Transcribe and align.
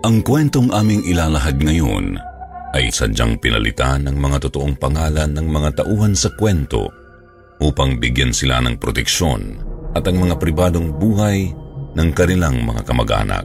Ang 0.00 0.24
kwentong 0.24 0.72
aming 0.72 1.04
ilalahad 1.04 1.60
ngayon 1.60 2.16
ay 2.72 2.88
sadyang 2.88 3.36
pinalitan 3.36 4.08
ng 4.08 4.16
mga 4.16 4.48
totoong 4.48 4.72
pangalan 4.80 5.28
ng 5.36 5.44
mga 5.44 5.84
tauhan 5.84 6.16
sa 6.16 6.32
kwento 6.40 6.88
upang 7.60 8.00
bigyan 8.00 8.32
sila 8.32 8.64
ng 8.64 8.80
proteksyon 8.80 9.60
at 9.92 10.00
ang 10.08 10.16
mga 10.24 10.40
pribadong 10.40 10.96
buhay 10.96 11.52
ng 11.92 12.08
kanilang 12.16 12.64
mga 12.64 12.88
kamag-anak. 12.88 13.44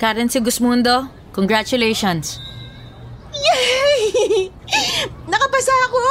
Karen 0.00 0.32
Sigismundo, 0.32 1.12
congratulations. 1.36 2.53
Yay! 3.34 4.00
Nakapasa 5.32 5.74
ako! 5.90 6.02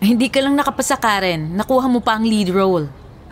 Hindi 0.00 0.32
ka 0.32 0.40
lang 0.40 0.56
nakapasa, 0.56 0.96
Karen. 0.96 1.54
Nakuha 1.54 1.86
mo 1.86 2.00
pa 2.00 2.16
ang 2.16 2.24
lead 2.24 2.50
role. 2.50 2.88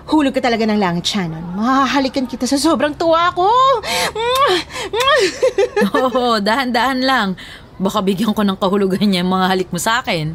Hulog 0.09 0.33
ka 0.33 0.41
talaga 0.41 0.65
ng 0.65 0.81
langit, 0.81 1.05
Shannon. 1.05 1.45
Mahahalikan 1.53 2.25
kita 2.25 2.49
sa 2.49 2.57
sobrang 2.57 2.97
tuwa 2.97 3.29
ko. 3.37 3.45
Oo, 6.01 6.41
dahan-dahan 6.41 7.01
lang. 7.05 7.29
Baka 7.77 8.01
bigyan 8.01 8.33
ko 8.33 8.41
ng 8.41 8.57
kahulugan 8.57 9.05
niya 9.05 9.21
yung 9.21 9.37
mga 9.37 9.47
halik 9.53 9.69
mo 9.69 9.77
sa 9.77 10.01
akin. 10.01 10.33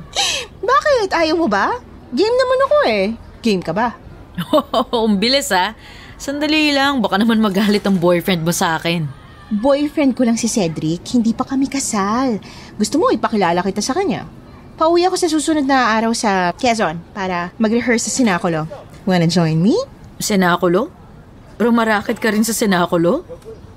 Bakit? 0.61 1.09
Ayaw 1.13 1.35
mo 1.37 1.49
ba? 1.49 1.73
Game 2.13 2.37
naman 2.37 2.59
ako 2.69 2.77
eh. 2.85 3.05
Game 3.41 3.65
ka 3.65 3.73
ba? 3.73 3.97
Oo, 4.53 5.09
ang 5.09 5.17
bilis 5.17 5.49
ah. 5.49 5.73
Sandali 6.21 6.71
lang, 6.71 7.01
baka 7.01 7.17
naman 7.17 7.41
magalit 7.41 7.83
ang 7.83 7.97
boyfriend 7.97 8.45
mo 8.45 8.53
sa 8.53 8.77
akin. 8.77 9.09
Boyfriend 9.51 10.15
ko 10.15 10.23
lang 10.23 10.39
si 10.39 10.47
Cedric, 10.47 11.03
hindi 11.11 11.35
pa 11.35 11.43
kami 11.43 11.67
kasal. 11.67 12.39
Gusto 12.79 12.95
mo 12.95 13.11
ipakilala 13.11 13.59
kita 13.59 13.83
sa 13.83 13.91
kanya? 13.91 14.23
Pauwi 14.79 15.03
ako 15.03 15.19
sa 15.19 15.27
susunod 15.27 15.67
na 15.67 15.93
araw 15.99 16.15
sa 16.15 16.55
Quezon 16.55 16.97
para 17.11 17.51
mag-rehearse 17.59 18.07
sa 18.07 18.15
Sinakulo. 18.15 18.65
Wanna 19.03 19.27
join 19.27 19.59
me? 19.59 19.75
Senakulo? 20.17 20.87
Rumaraket 21.59 22.17
ka 22.23 22.31
rin 22.31 22.47
sa 22.47 22.55
Senakulo? 22.55 23.27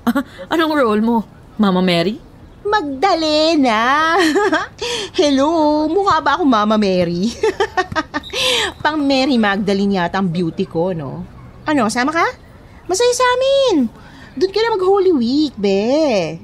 Anong 0.53 0.73
role 0.73 1.03
mo? 1.03 1.27
Mama 1.59 1.83
Mary? 1.83 2.17
Magdalena! 2.63 4.15
Hello, 5.19 5.85
mukha 5.91 6.23
ba 6.23 6.39
ako 6.39 6.43
Mama 6.47 6.79
Mary? 6.79 7.27
Pang 8.83 9.03
Mary 9.03 9.35
Magdalene 9.35 9.99
yata 9.99 10.23
ang 10.23 10.31
beauty 10.31 10.63
ko, 10.63 10.95
no? 10.95 11.27
Ano, 11.67 11.91
sama 11.91 12.15
ka? 12.15 12.25
Masaya 12.87 13.11
sa 13.11 13.25
amin! 13.35 14.06
Doon 14.37 14.51
ka 14.53 14.59
na 14.61 14.69
mag-Holy 14.77 15.13
Week, 15.17 15.53
be! 15.57 16.37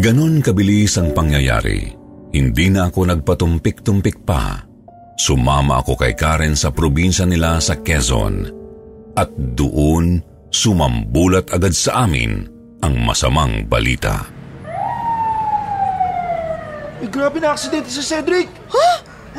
Ganon 0.00 0.40
kabilis 0.40 0.96
ang 0.96 1.12
pangyayari. 1.12 1.92
Hindi 2.32 2.66
na 2.72 2.88
ako 2.88 3.12
nagpatumpik-tumpik 3.12 4.24
pa. 4.24 4.64
Sumama 5.14 5.84
ako 5.84 5.94
kay 5.94 6.16
Karen 6.18 6.58
sa 6.58 6.74
probinsya 6.74 7.28
nila 7.28 7.60
sa 7.60 7.78
Quezon. 7.78 8.48
At 9.14 9.30
doon 9.30 10.18
sumambulat 10.50 11.52
agad 11.54 11.76
sa 11.76 12.08
amin 12.08 12.48
ang 12.82 12.94
masamang 13.04 13.68
balita. 13.68 14.24
Eh, 17.04 17.08
grabe 17.12 17.38
na 17.38 17.54
aksidente 17.54 17.92
si 17.92 18.00
Cedric! 18.00 18.48
Ha? 18.72 18.90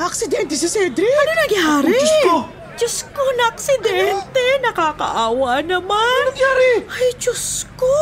Aksidente 0.07 0.53
si 0.55 0.69
Cedric? 0.69 1.09
Ano 1.09 1.31
nangyari? 1.35 1.89
Oh, 1.89 1.99
Diyos 1.99 2.15
ko! 2.23 2.35
Diyos 2.75 3.07
ko, 3.15 3.23
na-aksidente. 3.39 4.45
Nakakaawa 4.59 5.63
naman. 5.63 5.95
Ano 5.95 6.29
nangyari? 6.31 6.71
Ay, 6.91 7.09
Diyos 7.15 7.63
ko. 7.79 7.95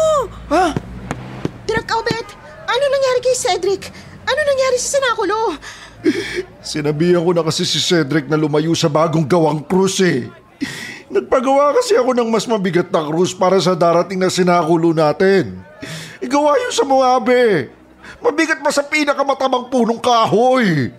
Ha? 0.49 0.73
Direk 1.69 1.89
Albert, 1.93 2.29
ano 2.65 2.83
nangyari 2.89 3.19
kay 3.21 3.37
Cedric? 3.37 3.93
Ano 4.25 4.39
nangyari 4.43 4.75
sa 4.81 4.97
Sinakulo? 4.97 5.37
Sinabihan 6.73 7.23
ko 7.23 7.31
na 7.31 7.45
kasi 7.45 7.63
si 7.63 7.79
Cedric 7.79 8.27
na 8.27 8.35
lumayo 8.35 8.73
sa 8.75 8.91
bagong 8.91 9.29
gawang 9.29 9.63
krus 9.63 10.01
eh. 10.03 10.27
Nagpagawa 11.13 11.77
kasi 11.77 11.93
ako 11.93 12.17
ng 12.17 12.29
mas 12.33 12.49
mabigat 12.49 12.89
na 12.89 13.05
krus 13.05 13.37
para 13.37 13.61
sa 13.61 13.77
darating 13.77 14.17
na 14.17 14.33
sinakulo 14.33 14.91
natin. 14.97 15.61
Igawa 16.17 16.57
yun 16.57 16.73
sa 16.73 16.81
Moabe. 16.81 17.69
Mabigat 18.17 18.63
pa 18.63 18.73
sa 18.73 18.81
pinakamatamang 18.81 19.69
punong 19.69 20.01
kahoy. 20.01 20.89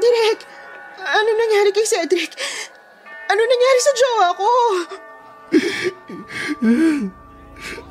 Direk, 0.00 0.38
ano 1.00 1.28
nangyari 1.32 1.70
kay 1.72 1.86
Cedric? 1.88 2.32
Ano 3.30 3.40
nangyari 3.40 3.80
sa 3.80 3.92
jowa 3.94 4.28
ko? 4.34 4.50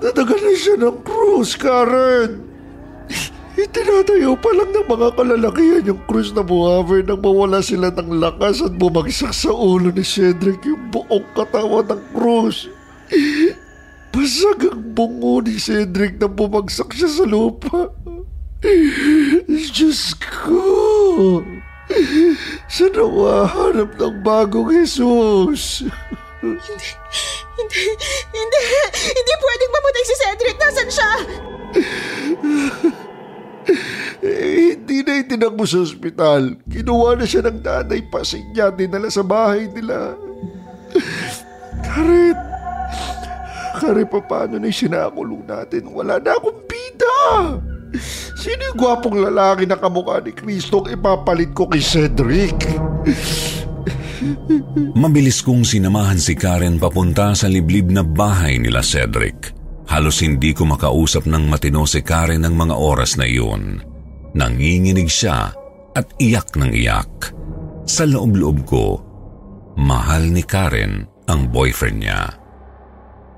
Natagalan 0.04 0.56
siya 0.56 0.76
ng 0.80 0.98
krus, 1.04 1.56
Karen. 1.56 2.44
Itinatayo 3.60 4.40
pa 4.40 4.56
lang 4.56 4.72
ng 4.72 4.88
mga 4.88 5.10
kalalakihan 5.20 5.90
yung 5.92 6.02
krus 6.08 6.32
na 6.32 6.40
Moabe 6.48 7.04
nang 7.04 7.20
mawala 7.20 7.60
sila 7.60 7.92
ng 7.92 8.16
lakas 8.16 8.64
at 8.64 8.72
bumagsak 8.80 9.36
sa 9.36 9.52
ulo 9.52 9.92
ni 9.92 10.00
Cedric 10.00 10.64
yung 10.64 10.88
buong 10.88 11.28
katawan 11.36 11.84
ng 11.92 12.04
krus. 12.16 12.72
Basag 14.16 14.64
ang 14.64 14.96
bungo 14.96 15.44
ni 15.44 15.60
Cedric 15.60 16.16
nang 16.24 16.40
bumagsak 16.40 16.96
siya 16.96 17.12
sa 17.12 17.26
lupa. 17.28 17.92
Diyos 19.48 20.16
ko! 20.24 21.44
Saan 22.70 22.94
ako 22.94 23.20
hahanap 23.26 23.90
ng 23.98 24.16
bagong 24.22 24.70
Jesus? 24.70 25.84
Hindi, 26.40 27.82
hindi, 28.32 28.60
hindi 28.94 29.34
pwedeng 29.36 29.72
mamatay 29.76 30.04
si 30.06 30.16
Cedric. 30.16 30.56
Nasaan 30.56 30.90
siya? 30.94 31.12
Eh, 34.20 34.80
hindi 34.80 34.98
na 35.06 35.22
itinakbo 35.22 35.64
sa 35.68 35.84
ospital. 35.84 36.58
Kinuha 36.66 37.20
na 37.20 37.26
siya 37.28 37.46
ng 37.46 37.60
nanay 37.60 38.02
pasing 38.08 38.52
niya, 38.56 38.72
dinala 38.74 39.10
sa 39.12 39.26
bahay 39.26 39.68
nila. 39.70 40.16
Karit, 41.86 42.40
Karit, 43.80 44.10
paano 44.10 44.58
na 44.58 44.68
yung 44.68 44.82
sinakulong 44.88 45.44
natin? 45.46 45.90
Wala 45.94 46.18
na 46.20 46.36
akong 46.36 46.64
bida. 46.66 47.18
Sino 48.38 48.62
yung 48.70 48.78
gwapong 48.78 49.18
lalaki 49.18 49.66
na 49.66 49.78
kamukha 49.78 50.22
ni 50.22 50.32
Kristo 50.34 50.86
ang 50.86 50.94
ipapalit 50.94 51.52
ko 51.58 51.66
kay 51.66 51.82
Cedric? 51.82 52.58
Mabilis 54.94 55.42
kong 55.42 55.64
sinamahan 55.66 56.20
si 56.20 56.36
Karen 56.36 56.78
papunta 56.78 57.34
sa 57.34 57.48
liblib 57.50 57.90
na 57.90 58.06
bahay 58.06 58.60
nila 58.62 58.86
Cedric. 58.86 59.56
Halos 59.90 60.22
hindi 60.22 60.54
ko 60.54 60.70
makausap 60.70 61.26
ng 61.26 61.50
matino 61.50 61.88
si 61.90 62.06
Karen 62.06 62.46
ng 62.46 62.54
mga 62.54 62.76
oras 62.78 63.18
na 63.18 63.26
iyon. 63.26 63.82
Nanginginig 64.38 65.10
siya 65.10 65.50
at 65.98 66.08
iyak 66.22 66.54
ng 66.54 66.70
iyak. 66.70 67.34
Sa 67.90 68.06
loob-loob 68.06 68.58
ko, 68.70 69.02
mahal 69.82 70.30
ni 70.30 70.46
Karen 70.46 71.10
ang 71.26 71.50
boyfriend 71.50 71.98
niya. 72.06 72.22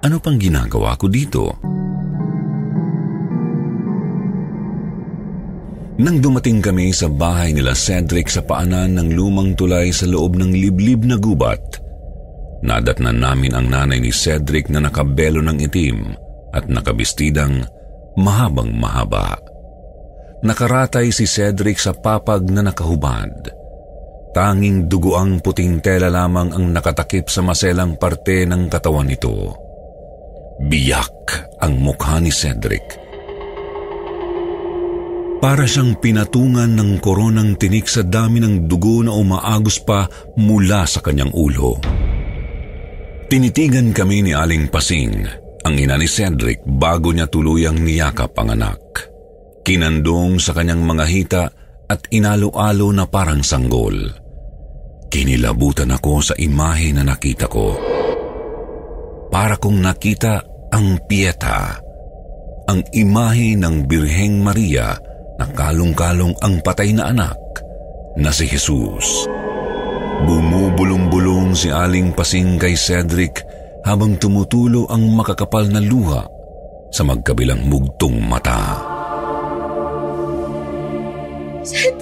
Ano 0.03 0.19
pang 0.19 0.35
ginagawa 0.35 0.99
ko 0.99 1.07
dito? 1.07 1.55
Nang 6.01 6.17
dumating 6.17 6.65
kami 6.65 6.89
sa 6.89 7.05
bahay 7.05 7.53
nila 7.53 7.77
Cedric 7.77 8.25
sa 8.25 8.41
paanan 8.41 8.97
ng 8.97 9.13
lumang 9.13 9.53
tulay 9.53 9.93
sa 9.93 10.09
loob 10.09 10.33
ng 10.33 10.49
liblib 10.49 11.05
na 11.05 11.13
gubat, 11.13 11.61
nadatnan 12.65 13.21
namin 13.21 13.53
ang 13.53 13.69
nanay 13.69 14.01
ni 14.01 14.09
Cedric 14.09 14.65
na 14.73 14.81
nakabelo 14.81 15.45
ng 15.45 15.61
itim 15.61 16.17
at 16.57 16.65
nakabistidang 16.65 17.69
mahabang 18.17 18.73
mahaba. 18.73 19.37
Nakaratay 20.41 21.13
si 21.13 21.29
Cedric 21.29 21.77
sa 21.77 21.93
papag 21.93 22.49
na 22.49 22.65
nakahubad. 22.65 23.53
Tanging 24.33 24.89
duguang 24.89 25.37
puting 25.37 25.85
tela 25.85 26.09
lamang 26.09 26.49
ang 26.49 26.65
nakatakip 26.73 27.29
sa 27.29 27.45
maselang 27.45 27.93
parte 28.01 28.49
ng 28.49 28.73
katawan 28.73 29.05
nito. 29.05 29.53
Biyak 30.65 31.45
ang 31.61 31.77
mukha 31.77 32.17
ni 32.17 32.33
Cedric. 32.33 33.10
Para 35.41 35.65
siyang 35.65 35.97
pinatungan 35.97 36.69
ng 36.77 37.01
koronang 37.01 37.57
tinik 37.57 37.89
sa 37.89 38.05
dami 38.05 38.37
ng 38.37 38.69
dugo 38.69 39.01
na 39.01 39.09
umaagos 39.09 39.81
pa 39.81 40.05
mula 40.37 40.85
sa 40.85 41.01
kanyang 41.01 41.33
ulo. 41.33 41.81
Tinitigan 43.25 43.89
kami 43.89 44.21
ni 44.21 44.37
Aling 44.37 44.69
Pasing, 44.69 45.25
ang 45.65 45.75
ina 45.81 45.97
ni 45.97 46.05
Cedric 46.05 46.61
bago 46.61 47.09
niya 47.09 47.25
tuluyang 47.25 47.81
niyakap 47.81 48.37
ang 48.37 48.53
anak. 48.53 49.09
Kinandong 49.65 50.37
sa 50.37 50.53
kanyang 50.53 50.85
mga 50.85 51.05
hita 51.09 51.43
at 51.89 52.05
inalo-alo 52.13 52.93
na 52.93 53.09
parang 53.09 53.41
sanggol. 53.41 53.97
Kinilabutan 55.09 55.89
ako 55.89 56.21
sa 56.21 56.33
imahe 56.37 56.93
na 56.93 57.01
nakita 57.01 57.49
ko. 57.49 57.81
Para 59.33 59.57
kong 59.57 59.81
nakita 59.81 60.45
ang 60.69 61.01
Pieta, 61.09 61.81
ang 62.69 62.85
imahe 62.93 63.57
ng 63.57 63.89
Birheng 63.89 64.37
Maria 64.39 65.10
na 65.41 65.49
kalong-kalong 65.57 66.37
ang 66.45 66.61
patay 66.61 66.93
na 66.93 67.09
anak 67.09 67.33
na 68.13 68.29
si 68.29 68.45
Jesus. 68.45 69.25
Bumubulong-bulong 70.21 71.57
si 71.57 71.73
Aling 71.73 72.13
Pasing 72.13 72.61
kay 72.61 72.77
Cedric 72.77 73.41
habang 73.81 74.21
tumutulo 74.21 74.85
ang 74.85 75.01
makakapal 75.17 75.65
na 75.65 75.81
luha 75.81 76.21
sa 76.93 77.01
magkabilang 77.01 77.65
mugtong 77.65 78.21
mata. 78.21 78.85
Cedric! 81.65 82.00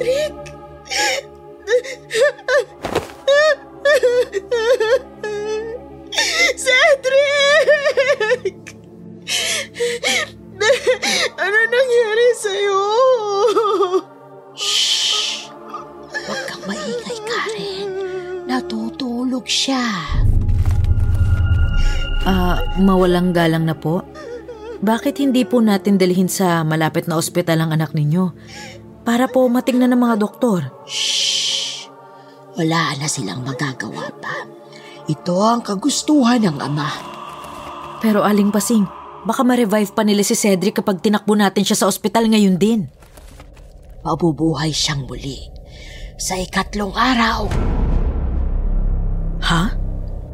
Galang 23.34 23.66
na 23.66 23.74
po. 23.74 24.06
Bakit 24.80 25.20
hindi 25.20 25.44
po 25.44 25.60
natin 25.60 26.00
dalhin 26.00 26.32
sa 26.32 26.64
malapit 26.64 27.10
na 27.10 27.20
ospital 27.20 27.66
ang 27.66 27.76
anak 27.76 27.92
ninyo? 27.92 28.32
Para 29.04 29.28
po 29.28 29.44
matingnan 29.50 29.92
ng 29.92 30.02
mga 30.02 30.16
doktor. 30.22 30.72
Wala 32.56 32.96
na 32.96 33.08
silang 33.10 33.44
magagawa 33.44 34.08
pa. 34.20 34.36
Ito 35.10 35.36
ang 35.42 35.62
kagustuhan 35.66 36.46
ng 36.46 36.58
ama. 36.62 36.90
Pero 38.00 38.24
aling 38.24 38.54
pasing, 38.54 38.88
baka 39.28 39.44
ma-revive 39.44 39.92
pa 39.92 40.06
nila 40.08 40.24
si 40.24 40.38
Cedric 40.38 40.80
kapag 40.80 41.04
tinakbo 41.04 41.36
natin 41.36 41.66
siya 41.68 41.84
sa 41.84 41.88
ospital 41.90 42.30
ngayon 42.32 42.56
din. 42.56 42.88
Mabubuhay 44.06 44.72
siyang 44.72 45.04
muli. 45.10 45.44
Sa 46.20 46.40
ikatlong 46.40 46.96
araw, 46.96 47.48
Ha? 49.40 49.64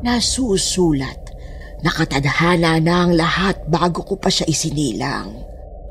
nasusulat. 0.01 1.24
Nakatadhana 1.83 2.79
na 2.79 2.93
ang 3.03 3.11
lahat 3.11 3.67
bago 3.67 4.05
ko 4.05 4.15
pa 4.15 4.31
siya 4.31 4.47
isinilang. 4.47 5.35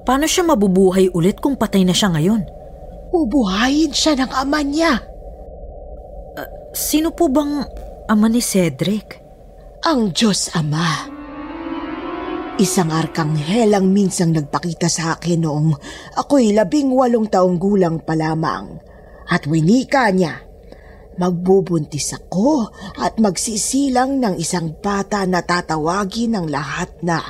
Paano 0.05 0.29
siya 0.29 0.45
mabubuhay 0.45 1.13
ulit 1.13 1.41
kung 1.41 1.57
patay 1.57 1.85
na 1.85 1.97
siya 1.97 2.13
ngayon? 2.13 2.45
Bubuhayin 3.13 3.93
siya 3.93 4.21
ng 4.21 4.33
ama 4.33 4.61
niya. 4.65 5.01
Sino 6.75 7.15
po 7.15 7.31
bang 7.31 7.63
ama 8.11 8.27
ni 8.27 8.43
Cedric? 8.43 9.23
Ang 9.85 10.11
Diyos 10.11 10.51
Ama. 10.57 11.13
Isang 12.59 12.91
arkanghel 12.91 13.75
ang 13.75 13.91
minsang 13.91 14.35
nagpakita 14.35 14.91
sa 14.91 15.19
akin 15.19 15.43
noong 15.43 15.71
ako'y 16.19 16.55
labing 16.55 16.91
walong 16.91 17.31
taong 17.31 17.59
gulang 17.59 18.03
pa 18.03 18.15
lamang. 18.19 18.79
At 19.31 19.47
winika 19.47 20.11
niya, 20.11 20.41
magbubuntis 21.20 22.14
ako 22.14 22.71
at 22.99 23.18
magsisilang 23.18 24.18
ng 24.21 24.35
isang 24.38 24.75
bata 24.78 25.23
na 25.25 25.40
tatawagin 25.42 26.37
ng 26.37 26.47
lahat 26.50 26.90
na 27.00 27.23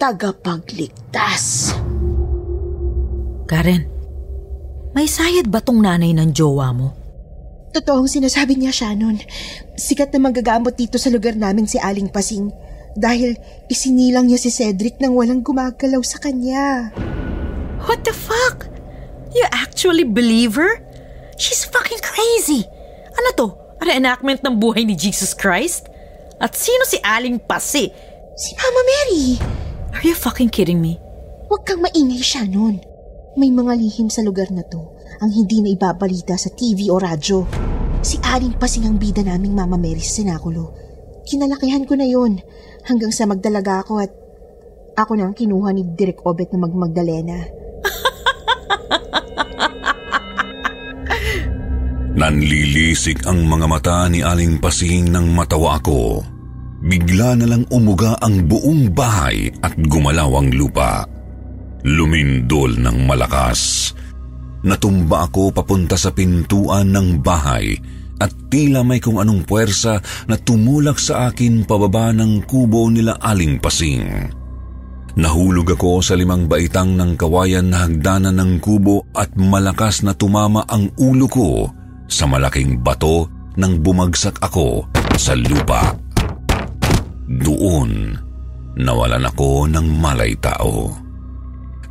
tagapagligtas. 0.00 1.74
Karen, 3.50 3.82
may 4.94 5.06
sayad 5.06 5.50
ba 5.50 5.62
tong 5.62 5.82
nanay 5.82 6.14
ng 6.14 6.30
jowa 6.30 6.70
mo? 6.74 6.88
Totoong 7.70 8.10
sinasabi 8.10 8.58
niya, 8.58 8.74
Shannon. 8.74 9.22
Sikat 9.78 10.10
na 10.10 10.18
manggagamot 10.18 10.74
dito 10.74 10.98
sa 10.98 11.06
lugar 11.06 11.38
namin 11.38 11.70
si 11.70 11.78
Aling 11.78 12.10
Pasing 12.10 12.50
dahil 12.98 13.38
isinilang 13.70 14.26
niya 14.26 14.42
si 14.42 14.50
Cedric 14.50 14.98
nang 14.98 15.14
walang 15.14 15.46
gumagalaw 15.46 16.02
sa 16.02 16.18
kanya. 16.18 16.90
What 17.86 18.02
the 18.02 18.10
fuck? 18.10 18.66
You 19.30 19.46
actually 19.54 20.02
believe 20.02 20.58
her? 20.58 20.82
She's 21.38 21.62
fucking 21.62 22.02
crazy. 22.02 22.66
Ano 23.20 23.36
to? 23.36 23.48
Reenactment 23.84 24.40
ng 24.40 24.56
buhay 24.56 24.88
ni 24.88 24.96
Jesus 24.96 25.36
Christ? 25.36 25.92
At 26.40 26.56
sino 26.56 26.88
si 26.88 26.96
Aling 27.04 27.36
Pasi? 27.44 27.92
Si 28.32 28.50
Mama 28.56 28.80
Mary! 28.80 29.36
Are 29.92 30.00
you 30.00 30.16
fucking 30.16 30.48
kidding 30.48 30.80
me? 30.80 30.96
Huwag 31.52 31.68
kang 31.68 31.84
maingay, 31.84 32.24
Shannon. 32.24 32.80
May 33.36 33.52
mga 33.52 33.76
lihim 33.76 34.08
sa 34.08 34.24
lugar 34.24 34.48
na 34.48 34.64
to 34.64 34.96
ang 35.20 35.28
hindi 35.36 35.60
na 35.60 35.68
ibabalita 35.68 36.32
sa 36.40 36.48
TV 36.48 36.88
o 36.88 36.96
radyo. 36.96 37.44
Si 38.00 38.16
Aling 38.24 38.56
Pasing 38.56 38.88
ang 38.88 38.96
bida 38.96 39.20
naming 39.20 39.52
Mama 39.52 39.76
Mary 39.76 40.00
sa 40.00 40.24
Sinakulo. 40.24 40.72
Kinalakihan 41.28 41.84
ko 41.84 42.00
na 42.00 42.08
yon 42.08 42.40
hanggang 42.88 43.12
sa 43.12 43.28
magdalaga 43.28 43.84
ako 43.84 44.00
at 44.00 44.08
ako 44.96 45.20
na 45.20 45.28
ang 45.28 45.36
kinuha 45.36 45.76
ni 45.76 45.84
Direk 45.92 46.24
Obet 46.24 46.56
na 46.56 46.64
magmagdalena. 46.64 47.36
Nanlilisik 52.10 53.22
ang 53.30 53.46
mga 53.46 53.66
mata 53.70 54.10
ni 54.10 54.18
Aling 54.18 54.58
Pasing 54.58 55.14
nang 55.14 55.30
matawa 55.30 55.78
ako. 55.78 56.26
Bigla 56.82 57.38
na 57.38 57.46
lang 57.46 57.62
umuga 57.70 58.18
ang 58.18 58.50
buong 58.50 58.90
bahay 58.90 59.46
at 59.62 59.78
gumalaw 59.78 60.42
ang 60.42 60.50
lupa. 60.50 61.06
Lumindol 61.86 62.74
ng 62.82 63.06
malakas. 63.06 63.92
Natumba 64.66 65.30
ako 65.30 65.54
papunta 65.54 65.94
sa 65.94 66.10
pintuan 66.10 66.90
ng 66.90 67.22
bahay 67.22 67.78
at 68.18 68.34
tila 68.50 68.82
may 68.82 68.98
kung 68.98 69.22
anong 69.22 69.46
puwersa 69.46 70.02
na 70.26 70.34
tumulak 70.34 70.98
sa 70.98 71.30
akin 71.30 71.62
pababa 71.62 72.10
ng 72.10 72.42
kubo 72.42 72.90
nila 72.90 73.22
Aling 73.22 73.62
Pasing. 73.62 74.34
Nahulog 75.14 75.78
ako 75.78 76.02
sa 76.02 76.18
limang 76.18 76.50
baitang 76.50 76.98
ng 76.98 77.14
kawayan 77.14 77.70
na 77.70 77.86
hagdanan 77.86 78.34
ng 78.34 78.52
kubo 78.58 79.06
at 79.14 79.30
malakas 79.38 80.02
na 80.02 80.10
tumama 80.10 80.66
ang 80.66 80.90
ulo 80.98 81.26
ko 81.30 81.79
sa 82.10 82.26
malaking 82.26 82.82
bato 82.82 83.30
nang 83.54 83.78
bumagsak 83.78 84.42
ako 84.42 84.84
sa 85.14 85.38
lupa. 85.38 85.94
Doon, 87.30 88.18
nawalan 88.74 89.24
ako 89.30 89.70
ng 89.70 89.86
malay 90.02 90.34
tao. 90.42 90.90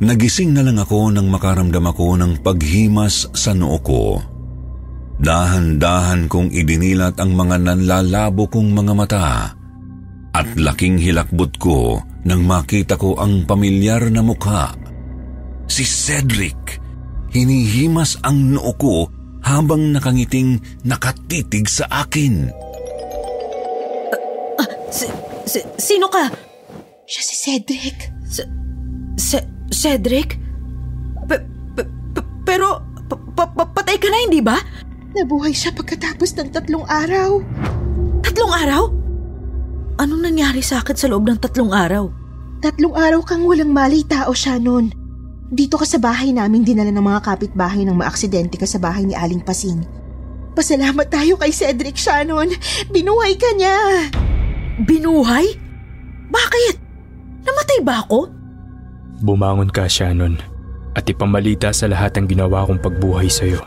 Nagising 0.00 0.56
na 0.56 0.64
lang 0.64 0.80
ako 0.80 1.12
nang 1.12 1.28
makaramdam 1.28 1.84
ako 1.88 2.16
ng 2.20 2.32
paghimas 2.40 3.28
sa 3.36 3.52
noo 3.52 3.80
ko. 3.80 4.20
Dahan-dahan 5.20 6.32
kong 6.32 6.48
idinilat 6.48 7.20
ang 7.20 7.36
mga 7.36 7.60
nanlalabo 7.60 8.48
kong 8.48 8.72
mga 8.72 8.92
mata 8.96 9.28
at 10.32 10.48
laking 10.56 10.96
hilakbot 10.96 11.52
ko 11.60 12.00
nang 12.24 12.48
makita 12.48 12.96
ko 12.96 13.20
ang 13.20 13.44
pamilyar 13.44 14.08
na 14.08 14.24
mukha. 14.24 14.72
Si 15.68 15.84
Cedric. 15.84 16.80
Hinihimas 17.30 18.18
ang 18.26 18.56
noo 18.56 18.72
ko 18.74 19.19
habang 19.44 19.96
nakangiting 19.96 20.60
nakatitig 20.84 21.66
sa 21.66 21.86
akin. 21.90 22.48
Uh, 24.10 24.20
uh, 24.60 24.70
si, 24.92 25.06
si, 25.48 25.60
sino 25.76 26.06
ka? 26.08 26.28
Siya 27.08 27.22
si 27.24 27.34
Cedric. 27.34 27.98
Si, 28.26 28.42
si, 29.18 29.38
Cedric? 29.70 30.38
P 31.26 31.30
pero 32.44 32.82
patay 33.74 33.96
ka 33.98 34.08
na, 34.10 34.18
hindi 34.26 34.42
ba? 34.42 34.58
Nabuhay 35.14 35.50
siya 35.50 35.74
pagkatapos 35.74 36.38
ng 36.38 36.48
tatlong 36.54 36.86
araw. 36.86 37.42
Tatlong 38.22 38.52
araw? 38.54 38.82
Anong 39.98 40.22
nangyari 40.22 40.62
sa 40.62 40.80
akin 40.80 40.96
sa 40.96 41.10
loob 41.10 41.26
ng 41.26 41.38
tatlong 41.42 41.74
araw? 41.74 42.10
Tatlong 42.60 42.94
araw 42.94 43.20
kang 43.24 43.42
walang 43.48 43.72
mali 43.72 44.04
tao, 44.06 44.30
Shannon. 44.30 44.99
Dito 45.50 45.74
ka 45.74 45.82
sa 45.82 45.98
bahay 45.98 46.30
namin 46.30 46.62
dinala 46.62 46.94
ng 46.94 47.02
mga 47.02 47.20
kapitbahay 47.26 47.82
ng 47.82 47.98
maaksidente 47.98 48.54
ka 48.54 48.70
sa 48.70 48.78
bahay 48.78 49.02
ni 49.02 49.18
Aling 49.18 49.42
Pasing. 49.42 49.82
Pasalamat 50.54 51.10
tayo 51.10 51.34
kay 51.42 51.50
Cedric 51.50 51.98
Shannon. 51.98 52.54
Binuhay 52.94 53.34
ka 53.34 53.50
niya. 53.58 54.06
Binuhay? 54.86 55.46
Bakit? 56.30 56.74
Namatay 57.42 57.78
ba 57.82 58.06
ako? 58.06 58.30
Bumangon 59.26 59.74
ka, 59.74 59.90
Shannon, 59.90 60.38
at 60.94 61.02
ipamalita 61.10 61.74
sa 61.74 61.90
lahat 61.90 62.14
ang 62.14 62.30
ginawa 62.30 62.62
kong 62.70 62.78
pagbuhay 62.78 63.26
sa'yo. 63.26 63.66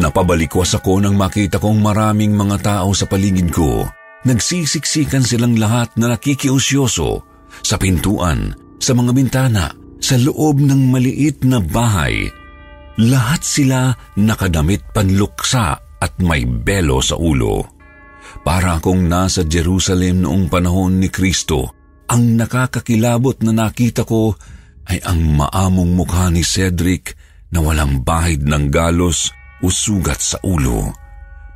Napabalikwas 0.00 0.72
ako 0.80 1.04
nang 1.04 1.20
makita 1.20 1.60
kong 1.60 1.76
maraming 1.76 2.32
mga 2.32 2.56
tao 2.64 2.96
sa 2.96 3.04
paligid 3.04 3.52
ko. 3.52 3.84
Nagsisiksikan 4.24 5.24
silang 5.24 5.60
lahat 5.60 5.92
na 6.00 6.16
nakikiusyoso 6.16 7.20
sa 7.60 7.76
pintuan, 7.76 8.54
sa 8.80 8.96
mga 8.96 9.12
bintana, 9.12 9.79
sa 10.00 10.16
loob 10.16 10.60
ng 10.64 10.90
maliit 10.90 11.44
na 11.44 11.60
bahay. 11.60 12.26
Lahat 13.00 13.40
sila 13.40 13.94
nakadamit 14.18 14.84
panluksa 14.92 15.78
at 16.00 16.12
may 16.20 16.44
belo 16.44 17.00
sa 17.04 17.16
ulo. 17.16 17.64
Para 18.40 18.80
akong 18.80 19.08
nasa 19.08 19.44
Jerusalem 19.44 20.24
noong 20.24 20.48
panahon 20.48 21.00
ni 21.00 21.08
Kristo 21.12 21.80
ang 22.10 22.34
nakakakilabot 22.34 23.38
na 23.46 23.54
nakita 23.54 24.02
ko 24.02 24.34
ay 24.90 24.98
ang 25.06 25.38
maamong 25.38 25.94
mukha 25.94 26.26
ni 26.34 26.42
Cedric 26.42 27.14
na 27.54 27.62
walang 27.62 28.02
bahid 28.02 28.42
ng 28.42 28.66
galos 28.66 29.30
o 29.62 29.70
sugat 29.70 30.18
sa 30.18 30.42
ulo. 30.42 30.90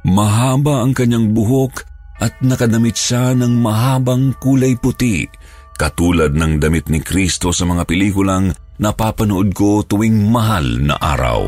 Mahaba 0.07 0.87
ang 0.87 0.95
kanyang 0.95 1.35
buhok 1.35 1.83
at 2.23 2.39
nakadamit 2.39 2.95
siya 2.95 3.35
ng 3.35 3.59
mahabang 3.59 4.31
kulay 4.39 4.79
puti, 4.79 5.27
katulad 5.75 6.33
ng 6.35 6.63
damit 6.63 6.89
ni 6.89 7.03
Kristo 7.03 7.51
sa 7.51 7.67
mga 7.67 7.87
pelikulang 7.87 8.55
napapanood 8.79 9.55
ko 9.55 9.83
tuwing 9.87 10.31
mahal 10.31 10.65
na 10.83 10.99
araw. 10.99 11.43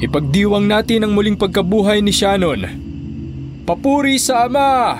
Ipagdiwang 0.00 0.64
natin 0.64 1.04
ang 1.04 1.12
muling 1.12 1.36
pagkabuhay 1.36 2.00
ni 2.00 2.08
Shannon. 2.08 2.64
Papuri 3.68 4.16
sa 4.16 4.48
Ama! 4.48 4.96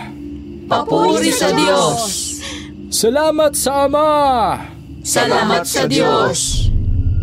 Papuri 0.69 1.33
sa 1.33 1.51
Diyos! 1.57 1.99
Salamat 2.93 3.57
sa 3.57 3.89
Ama! 3.89 4.11
Salamat 5.01 5.65
sa 5.65 5.89
Diyos! 5.89 6.69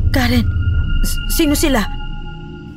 Karen, 0.09 0.43
sino 1.29 1.53
sila? 1.53 1.85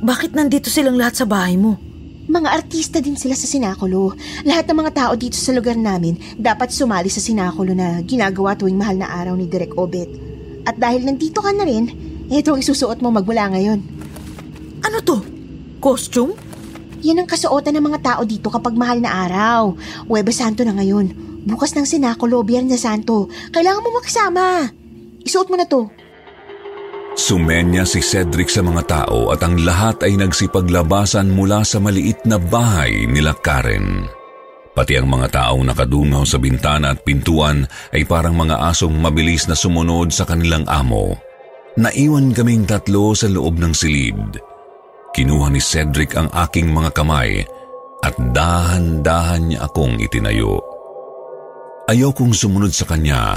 Bakit 0.05 0.37
nandito 0.37 0.69
silang 0.69 0.95
lahat 1.01 1.17
sa 1.17 1.25
bahay 1.25 1.57
mo? 1.57 1.90
Mga 2.29 2.49
artista 2.53 3.01
din 3.01 3.17
sila 3.17 3.33
sa 3.33 3.49
sinakulo. 3.49 4.13
Lahat 4.45 4.69
ng 4.69 4.77
mga 4.77 4.93
tao 4.93 5.13
dito 5.17 5.33
sa 5.41 5.49
lugar 5.57 5.73
namin 5.73 6.21
dapat 6.37 6.69
sumali 6.69 7.09
sa 7.09 7.17
sinakulo 7.17 7.73
na 7.73 7.97
ginagawa 8.05 8.53
tuwing 8.53 8.77
mahal 8.77 8.93
na 9.01 9.09
araw 9.09 9.33
ni 9.33 9.49
Direk 9.49 9.73
Obet. 9.73 10.05
At 10.61 10.77
dahil 10.77 11.01
nandito 11.01 11.41
ka 11.41 11.49
na 11.49 11.65
rin, 11.65 11.89
ito 12.29 12.53
ang 12.53 12.61
isusuot 12.61 13.01
mo 13.01 13.09
magmula 13.09 13.49
ngayon. 13.49 13.81
Ano 14.85 14.97
to? 15.01 15.17
Costume? 15.81 16.37
Yan 17.01 17.25
ang 17.25 17.29
kasuotan 17.29 17.73
ng 17.81 17.89
mga 17.89 17.99
tao 18.05 18.21
dito 18.21 18.53
kapag 18.53 18.77
mahal 18.77 19.01
na 19.01 19.25
araw. 19.25 19.73
Huwebes 20.05 20.37
Santo 20.37 20.61
na 20.61 20.77
ngayon. 20.77 21.17
Bukas 21.49 21.73
ng 21.73 21.89
Sinakulo, 21.89 22.45
Biyernes 22.45 22.85
Santo. 22.85 23.33
Kailangan 23.49 23.81
mo 23.81 23.97
makasama. 23.97 24.69
Isuot 25.25 25.49
mo 25.49 25.57
na 25.57 25.65
to. 25.65 25.89
Sumenya 27.11 27.83
si 27.83 27.99
Cedric 27.99 28.47
sa 28.47 28.63
mga 28.63 28.87
tao 28.87 29.35
at 29.35 29.43
ang 29.43 29.59
lahat 29.59 30.07
ay 30.07 30.15
nagsipaglabasan 30.15 31.27
mula 31.27 31.59
sa 31.67 31.83
maliit 31.83 32.23
na 32.23 32.39
bahay 32.39 33.03
nila 33.03 33.35
Karen. 33.35 34.07
Pati 34.71 34.95
ang 34.95 35.11
mga 35.11 35.27
taong 35.35 35.67
nakadungaw 35.67 36.23
sa 36.23 36.39
bintana 36.39 36.95
at 36.95 37.03
pintuan 37.03 37.67
ay 37.91 38.07
parang 38.07 38.31
mga 38.31 38.63
asong 38.71 38.95
mabilis 38.95 39.43
na 39.51 39.59
sumunod 39.59 40.15
sa 40.15 40.23
kanilang 40.23 40.63
amo. 40.71 41.19
Naiwan 41.75 42.31
kaming 42.31 42.63
tatlo 42.63 43.11
sa 43.11 43.27
loob 43.27 43.59
ng 43.59 43.75
silid. 43.75 44.39
Kinuha 45.11 45.51
ni 45.51 45.59
Cedric 45.59 46.15
ang 46.15 46.31
aking 46.31 46.71
mga 46.71 46.95
kamay 46.95 47.43
at 48.07 48.15
dahan-dahan 48.31 49.51
niya 49.51 49.67
akong 49.67 49.99
itinayo. 49.99 50.63
Ayokong 51.91 52.31
sumunod 52.31 52.71
sa 52.71 52.87
kanya 52.87 53.35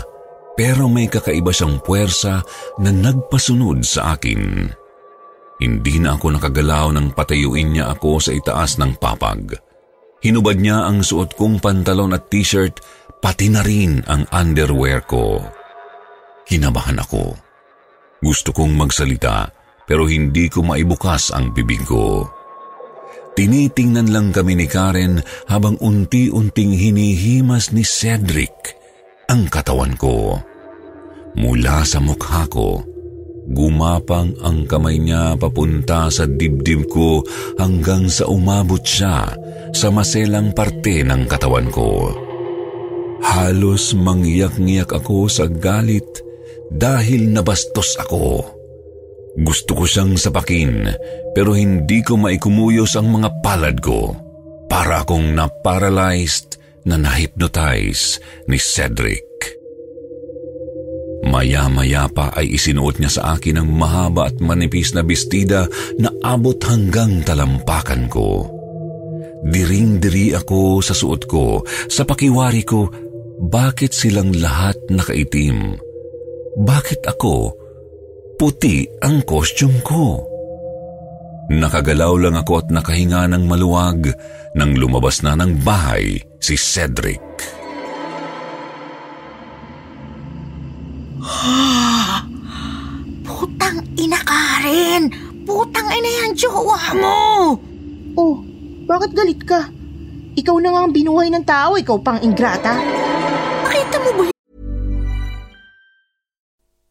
pero 0.55 0.87
may 0.87 1.11
kakaiba 1.11 1.51
siyang 1.51 1.83
puwersa 1.83 2.43
na 2.79 2.91
nagpasunod 2.95 3.83
sa 3.83 4.15
akin. 4.15 4.71
Hindi 5.59 6.03
na 6.03 6.19
ako 6.19 6.35
nakagalaw 6.35 6.95
nang 6.95 7.15
patayuin 7.15 7.75
niya 7.75 7.95
ako 7.95 8.19
sa 8.19 8.31
itaas 8.35 8.79
ng 8.79 8.99
papag. 8.99 9.55
Hinubad 10.23 10.59
niya 10.59 10.89
ang 10.89 11.05
suot 11.05 11.37
kong 11.39 11.63
pantalon 11.63 12.17
at 12.17 12.27
t-shirt 12.33 12.81
pati 13.23 13.51
na 13.53 13.63
rin 13.63 14.03
ang 14.09 14.27
underwear 14.35 15.05
ko. 15.05 15.43
Kinabahan 16.49 16.99
ako. 16.99 17.39
Gusto 18.25 18.51
kong 18.57 18.73
magsalita 18.75 19.53
pero 19.85 20.09
hindi 20.09 20.49
ko 20.49 20.65
maibukas 20.65 21.29
ang 21.35 21.53
bibig 21.53 21.85
ko. 21.85 22.25
Tinitingnan 23.35 24.15
lang 24.15 24.31
kami 24.31 24.55
ni 24.55 24.67
Karen 24.71 25.19
habang 25.51 25.75
unti-unting 25.83 26.73
hinihimas 26.73 27.75
ni 27.75 27.83
Cedric 27.83 28.84
ang 29.29 29.49
katawan 29.49 29.95
ko. 29.97 30.39
Mula 31.35 31.83
sa 31.83 31.99
mukha 31.99 32.47
ko, 32.47 32.83
gumapang 33.51 34.33
ang 34.41 34.65
kamay 34.65 35.03
niya 35.03 35.35
papunta 35.37 36.09
sa 36.09 36.25
dibdib 36.25 36.87
ko 36.89 37.21
hanggang 37.59 38.07
sa 38.09 38.31
umabot 38.31 38.81
siya 38.81 39.35
sa 39.75 39.89
maselang 39.91 40.55
parte 40.55 41.03
ng 41.03 41.27
katawan 41.27 41.69
ko. 41.69 42.15
Halos 43.25 43.97
mangyak-ngiyak 43.97 44.93
ako 44.95 45.27
sa 45.27 45.49
galit 45.49 46.07
dahil 46.71 47.33
nabastos 47.33 47.99
ako. 47.99 48.45
Gusto 49.35 49.75
ko 49.75 49.85
siyang 49.89 50.15
sapakin 50.15 50.87
pero 51.35 51.59
hindi 51.59 52.07
ko 52.07 52.15
maikumuyos 52.15 52.95
ang 52.95 53.11
mga 53.11 53.43
palad 53.43 53.77
ko. 53.83 54.15
Para 54.71 55.03
akong 55.03 55.35
na-paralyzed 55.35 56.64
na 56.85 57.01
na-hypnotize 57.01 58.21
ni 58.49 58.61
Cedric. 58.61 59.25
Maya-maya 61.25 62.05
pa 62.13 62.31
ay 62.37 62.53
isinuot 62.55 63.01
niya 63.01 63.11
sa 63.11 63.23
akin 63.35 63.65
ang 63.65 63.69
mahaba 63.73 64.29
at 64.29 64.37
manipis 64.39 64.93
na 64.93 65.01
bestida 65.01 65.65
na 65.97 66.13
abot 66.21 66.61
hanggang 66.61 67.25
talampakan 67.25 68.07
ko. 68.13 68.45
Diring-diri 69.45 70.37
ako 70.37 70.85
sa 70.85 70.93
suot 70.93 71.25
ko, 71.25 71.65
sa 71.89 72.05
pakiwari 72.05 72.65
ko, 72.65 72.89
bakit 73.45 73.93
silang 73.93 74.33
lahat 74.37 74.77
nakaitim? 74.89 75.77
Bakit 76.61 77.05
ako 77.09 77.65
puti 78.37 78.85
ang 79.01 79.25
kostyum 79.25 79.81
ko. 79.81 80.34
Nakagalaw 81.53 82.13
lang 82.17 82.37
ako 82.41 82.65
at 82.65 82.69
nakahinga 82.73 83.29
ng 83.29 83.45
maluwag 83.45 84.09
nang 84.57 84.73
lumabas 84.73 85.21
na 85.21 85.37
ng 85.37 85.61
bahay 85.61 86.17
si 86.41 86.57
Cedric. 86.57 87.21
Putang 93.25 93.81
ina 94.01 94.21
Karen! 94.25 95.13
Putang 95.45 95.89
ina 95.93 96.11
yan, 96.25 96.33
jowa 96.33 96.81
mo! 96.97 97.21
Oh, 98.17 98.41
bakit 98.89 99.13
galit 99.13 99.41
ka? 99.45 99.69
Ikaw 100.35 100.57
na 100.61 100.69
nga 100.73 100.81
ang 100.89 100.93
binuhay 100.97 101.29
ng 101.29 101.45
tao, 101.45 101.77
ikaw 101.77 102.01
pang 102.01 102.21
ingrata. 102.25 102.81
Nakita 103.65 103.97
mo 104.01 104.11
ba 104.17 104.34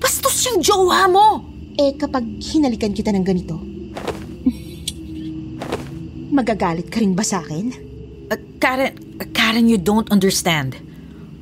Bastos 0.00 0.48
yung 0.48 0.64
jowa 0.64 1.04
mo! 1.12 1.44
Eh 1.76 1.92
kapag 2.00 2.24
hinalikan 2.40 2.96
kita 2.96 3.12
ng 3.12 3.24
ganito, 3.24 3.60
magagalit 6.32 6.88
ka 6.88 7.04
rin 7.04 7.12
ba 7.12 7.20
sa 7.20 7.44
akin? 7.44 7.68
Uh, 8.32 8.40
Karen, 8.56 8.96
uh, 9.20 9.28
Karen, 9.36 9.68
you 9.68 9.76
don't 9.76 10.08
understand. 10.08 10.78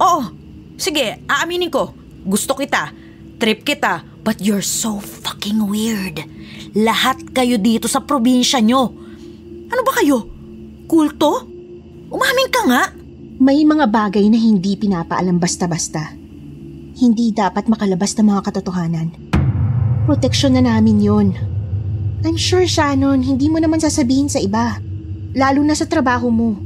Oo, 0.02 0.34
sige, 0.74 1.22
aaminin 1.30 1.70
ko. 1.70 1.94
Gusto 2.26 2.58
kita. 2.58 2.90
Trip 3.38 3.62
kita. 3.62 4.02
But 4.26 4.42
you're 4.42 4.66
so 4.66 4.98
fucking 4.98 5.70
weird. 5.70 6.26
Lahat 6.74 7.22
kayo 7.30 7.56
dito 7.56 7.86
sa 7.86 8.02
probinsya 8.02 8.58
nyo. 8.58 8.90
Ano 9.70 9.80
ba 9.86 9.92
kayo? 10.02 10.26
Kulto? 10.90 11.46
Umamin 12.10 12.48
ka 12.50 12.62
nga. 12.66 12.82
May 13.38 13.62
mga 13.62 13.86
bagay 13.86 14.26
na 14.26 14.36
hindi 14.40 14.74
pinapaalam 14.74 15.38
basta-basta. 15.38 16.17
Hindi 16.98 17.30
dapat 17.30 17.70
makalabas 17.70 18.18
ng 18.18 18.26
mga 18.26 18.40
katotohanan. 18.50 19.14
Proteksyon 20.10 20.58
na 20.58 20.66
namin 20.66 20.98
yon. 20.98 21.28
I'm 22.26 22.34
sure, 22.34 22.66
Shannon, 22.66 23.22
hindi 23.22 23.46
mo 23.46 23.62
naman 23.62 23.78
sasabihin 23.78 24.26
sa 24.26 24.42
iba. 24.42 24.82
Lalo 25.38 25.62
na 25.62 25.78
sa 25.78 25.86
trabaho 25.86 26.26
mo. 26.26 26.58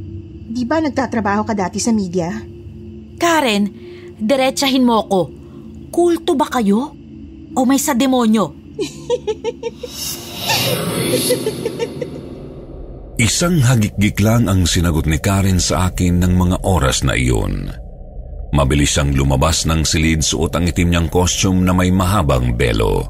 Di 0.48 0.64
ba 0.64 0.80
nagtatrabaho 0.80 1.44
ka 1.44 1.52
dati 1.52 1.76
sa 1.76 1.92
media? 1.92 2.33
Karen, 3.20 3.68
diretsahin 4.16 4.88
mo 4.88 5.04
ako. 5.04 5.20
Kulto 5.92 6.33
ba 6.33 6.48
kayo? 6.48 6.96
O 7.52 7.68
may 7.68 7.76
sa 7.76 7.92
demonyo? 7.92 8.56
Isang 13.20 13.61
hagikgik 13.61 14.16
lang 14.24 14.48
ang 14.48 14.64
sinagot 14.64 15.04
ni 15.04 15.20
Karen 15.20 15.61
sa 15.61 15.92
akin 15.92 16.24
ng 16.24 16.33
mga 16.33 16.56
oras 16.64 17.04
na 17.04 17.12
iyon. 17.12 17.81
Mabilis 18.52 18.92
siyang 18.92 19.16
lumabas 19.16 19.64
ng 19.64 19.80
silid 19.80 20.20
suot 20.20 20.52
ang 20.52 20.68
itim 20.68 20.92
niyang 20.92 21.08
costume 21.08 21.64
na 21.64 21.72
may 21.72 21.88
mahabang 21.88 22.52
belo. 22.52 23.00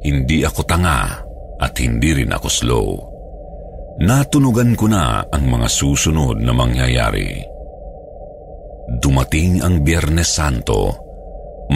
Hindi 0.00 0.40
ako 0.48 0.64
tanga 0.64 1.20
at 1.60 1.76
hindi 1.76 2.16
rin 2.16 2.32
ako 2.32 2.48
slow. 2.48 2.88
Natunugan 4.00 4.72
ko 4.80 4.88
na 4.88 5.20
ang 5.28 5.44
mga 5.44 5.68
susunod 5.68 6.40
na 6.40 6.56
mangyayari. 6.56 7.36
Dumating 8.96 9.60
ang 9.60 9.84
Biyernes 9.84 10.32
Santo. 10.32 10.96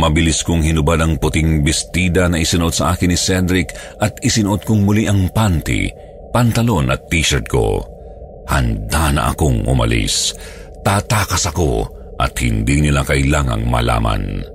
Mabilis 0.01 0.41
kong 0.41 0.65
hinubad 0.65 1.05
ang 1.05 1.21
puting 1.21 1.61
bestida 1.61 2.33
na 2.33 2.41
isinuot 2.41 2.73
sa 2.73 2.97
akin 2.97 3.13
ni 3.13 3.19
Cedric 3.21 3.77
at 4.01 4.17
isinuot 4.25 4.65
kong 4.65 4.89
muli 4.89 5.05
ang 5.05 5.29
panty, 5.37 5.93
pantalon 6.33 6.89
at 6.89 7.05
t-shirt 7.13 7.45
ko. 7.45 7.85
Handa 8.49 9.13
na 9.13 9.37
akong 9.37 9.69
umalis. 9.69 10.33
Tatakas 10.81 11.45
ako 11.53 12.04
at 12.25 12.33
hindi 12.41 12.81
nila 12.81 13.05
kailangang 13.05 13.69
malaman. 13.69 14.55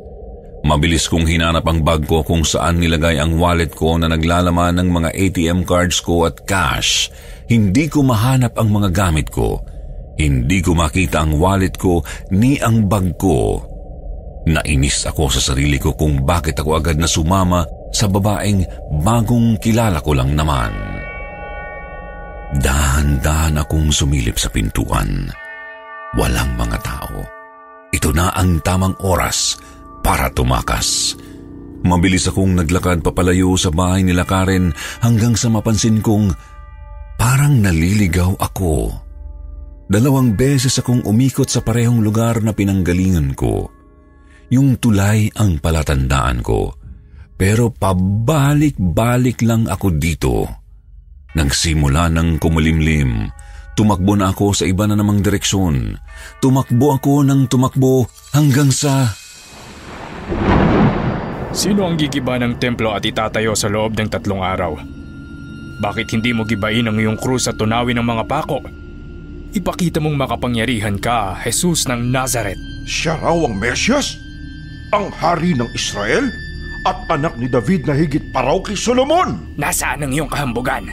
Mabilis 0.65 1.07
kong 1.07 1.23
hinanap 1.23 1.63
ang 1.69 1.85
bag 1.85 2.03
ko 2.03 2.25
kung 2.25 2.43
saan 2.43 2.83
nilagay 2.83 3.15
ang 3.15 3.39
wallet 3.39 3.71
ko 3.71 3.95
na 3.95 4.11
naglalaman 4.11 4.75
ng 4.81 4.89
mga 4.91 5.09
ATM 5.15 5.59
cards 5.63 6.03
ko 6.03 6.27
at 6.27 6.43
cash. 6.43 7.07
Hindi 7.47 7.87
ko 7.87 8.03
mahanap 8.03 8.59
ang 8.59 8.67
mga 8.73 8.89
gamit 8.91 9.31
ko. 9.31 9.63
Hindi 10.19 10.59
ko 10.59 10.75
makita 10.75 11.23
ang 11.23 11.39
wallet 11.39 11.79
ko 11.79 12.03
ni 12.35 12.59
ang 12.59 12.91
bag 12.91 13.15
ko. 13.15 13.63
Nainis 14.51 15.07
ako 15.07 15.31
sa 15.31 15.53
sarili 15.53 15.79
ko 15.79 15.95
kung 15.95 16.27
bakit 16.27 16.59
ako 16.59 16.75
agad 16.75 16.99
na 16.99 17.07
sumama 17.07 17.63
sa 17.95 18.11
babaeng 18.11 18.67
bagong 18.99 19.55
kilala 19.63 20.03
ko 20.03 20.11
lang 20.11 20.35
naman. 20.35 20.75
Dahan-dahan 22.59 23.61
akong 23.63 23.93
sumilip 23.93 24.35
sa 24.35 24.51
pintuan. 24.51 25.31
Walang 26.17 26.57
mga 26.57 26.77
tao. 26.83 27.38
Ito 27.89 28.13
na 28.13 28.29
ang 28.33 28.61
tamang 28.61 28.93
oras 29.01 29.57
para 30.05 30.29
tumakas. 30.29 31.17
Mabilis 31.79 32.27
akong 32.27 32.59
naglakad 32.59 32.99
papalayo 32.99 33.55
sa 33.55 33.71
bahay 33.71 34.03
nila 34.03 34.27
Karen 34.27 34.75
hanggang 34.99 35.33
sa 35.39 35.47
mapansin 35.47 36.03
kong 36.03 36.35
parang 37.15 37.63
naliligaw 37.63 38.35
ako. 38.35 38.93
Dalawang 39.89 40.37
beses 40.37 40.77
akong 40.77 41.01
umikot 41.01 41.49
sa 41.49 41.65
parehong 41.65 42.05
lugar 42.05 42.45
na 42.45 42.53
pinanggalingan 42.53 43.33
ko. 43.33 43.73
Yung 44.53 44.77
tulay 44.77 45.33
ang 45.33 45.57
palatandaan 45.57 46.45
ko. 46.45 46.77
Pero 47.39 47.71
pabalik-balik 47.73 49.41
lang 49.41 49.65
ako 49.65 49.87
dito. 49.97 50.45
Nagsimula 51.33 52.11
ng 52.11 52.37
kumulimlim. 52.37 53.31
Tumakbo 53.79 54.19
na 54.19 54.35
ako 54.35 54.51
sa 54.51 54.67
iba 54.67 54.83
na 54.91 54.99
namang 54.99 55.23
direksyon. 55.23 55.95
Tumakbo 56.43 56.99
ako 56.99 57.23
ng 57.23 57.47
tumakbo 57.47 58.11
hanggang 58.35 58.75
sa... 58.75 59.15
Sino 61.55 61.87
ang 61.87 61.95
gigiba 61.95 62.35
ng 62.35 62.59
templo 62.59 62.91
at 62.91 63.07
itatayo 63.07 63.55
sa 63.55 63.71
loob 63.71 63.95
ng 63.95 64.11
tatlong 64.11 64.43
araw? 64.43 64.75
Bakit 65.79 66.11
hindi 66.11 66.35
mo 66.35 66.43
gibain 66.43 66.91
ang 66.91 66.99
iyong 66.99 67.15
krus 67.23 67.47
at 67.47 67.55
tunawin 67.55 67.95
ng 67.95 68.03
mga 68.03 68.27
pako? 68.27 68.59
Ipakita 69.55 70.03
mong 70.03 70.27
makapangyarihan 70.27 70.99
ka, 70.99 71.39
Jesus 71.39 71.87
ng 71.87 72.11
Nazareth. 72.11 72.59
Siya 72.83 73.15
raw 73.15 73.47
ang 73.47 73.55
Mesyas? 73.63 74.19
Ang 74.91 75.07
hari 75.07 75.55
ng 75.55 75.71
Israel? 75.71 76.27
At 76.83 77.07
anak 77.07 77.39
ni 77.39 77.47
David 77.47 77.87
na 77.87 77.95
higit 77.95 78.27
pa 78.35 78.43
raw 78.43 78.59
kay 78.59 78.75
Solomon? 78.75 79.55
Nasaan 79.55 80.03
ang 80.03 80.11
iyong 80.11 80.27
kahambugan? 80.27 80.83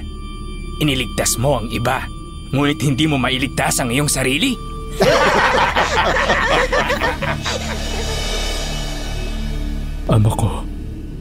Iniligtas 0.79 1.35
mo 1.43 1.59
ang 1.59 1.67
iba, 1.75 2.07
ngunit 2.51 2.83
hindi 2.83 3.07
mo 3.07 3.19
mailigtas 3.19 3.81
ang 3.81 3.91
iyong 3.91 4.09
sarili? 4.11 4.55
Ama 10.07 10.31
ko, 10.31 10.63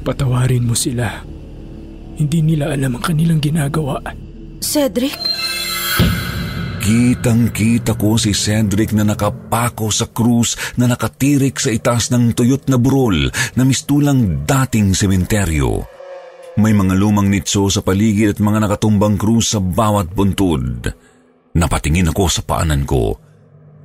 patawarin 0.05 0.69
mo 0.69 0.77
sila. 0.77 1.25
Hindi 2.15 2.39
nila 2.45 2.71
alam 2.71 2.95
ang 2.95 3.03
kanilang 3.03 3.41
ginagawa. 3.41 3.97
Cedric? 4.61 5.17
Kitang-kita 6.85 7.97
ko 7.97 8.13
si 8.13 8.29
Cedric 8.29 8.93
na 8.93 9.01
nakapako 9.01 9.89
sa 9.89 10.05
krus 10.05 10.77
na 10.77 10.85
nakatirik 10.85 11.57
sa 11.57 11.73
itaas 11.73 12.13
ng 12.13 12.37
tuyot 12.37 12.69
na 12.69 12.77
burol 12.77 13.25
na 13.57 13.65
mistulang 13.65 14.45
dating 14.45 14.93
sementeryo. 14.93 15.81
May 16.61 16.77
mga 16.77 16.93
lumang 16.93 17.27
nitso 17.27 17.67
sa 17.73 17.81
paligid 17.81 18.37
at 18.37 18.39
mga 18.39 18.69
nakatumbang 18.69 19.17
krus 19.17 19.57
sa 19.57 19.59
bawat 19.59 20.13
buntod. 20.13 20.93
Napatingin 21.55 22.11
ako 22.11 22.27
sa 22.27 22.43
paanan 22.43 22.83
ko. 22.83 23.15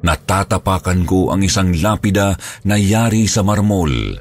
Natatapakan 0.03 1.07
ko 1.07 1.31
ang 1.31 1.45
isang 1.47 1.71
lapida 1.77 2.35
na 2.67 2.75
yari 2.75 3.31
sa 3.31 3.47
marmol. 3.47 4.19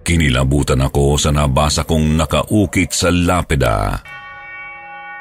Kinilabutan 0.00 0.80
ako 0.80 1.20
sa 1.20 1.28
nabasa 1.28 1.84
kong 1.84 2.16
nakaukit 2.16 2.96
sa 2.96 3.12
lapida. 3.12 4.00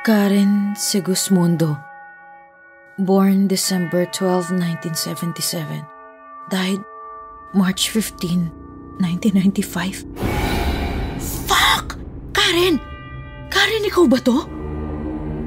Karen 0.07 0.71
Sigismundo. 0.79 1.75
Born 2.95 3.51
December 3.51 4.07
12, 4.15 4.55
1977. 4.55 5.83
Died 6.47 6.79
March 7.51 7.91
15, 7.91 8.47
1995. 9.03 10.07
Fuck! 11.51 11.99
Karen! 12.31 12.79
Karen, 13.51 13.83
ikaw 13.83 14.07
ba 14.07 14.23
to? 14.23 14.47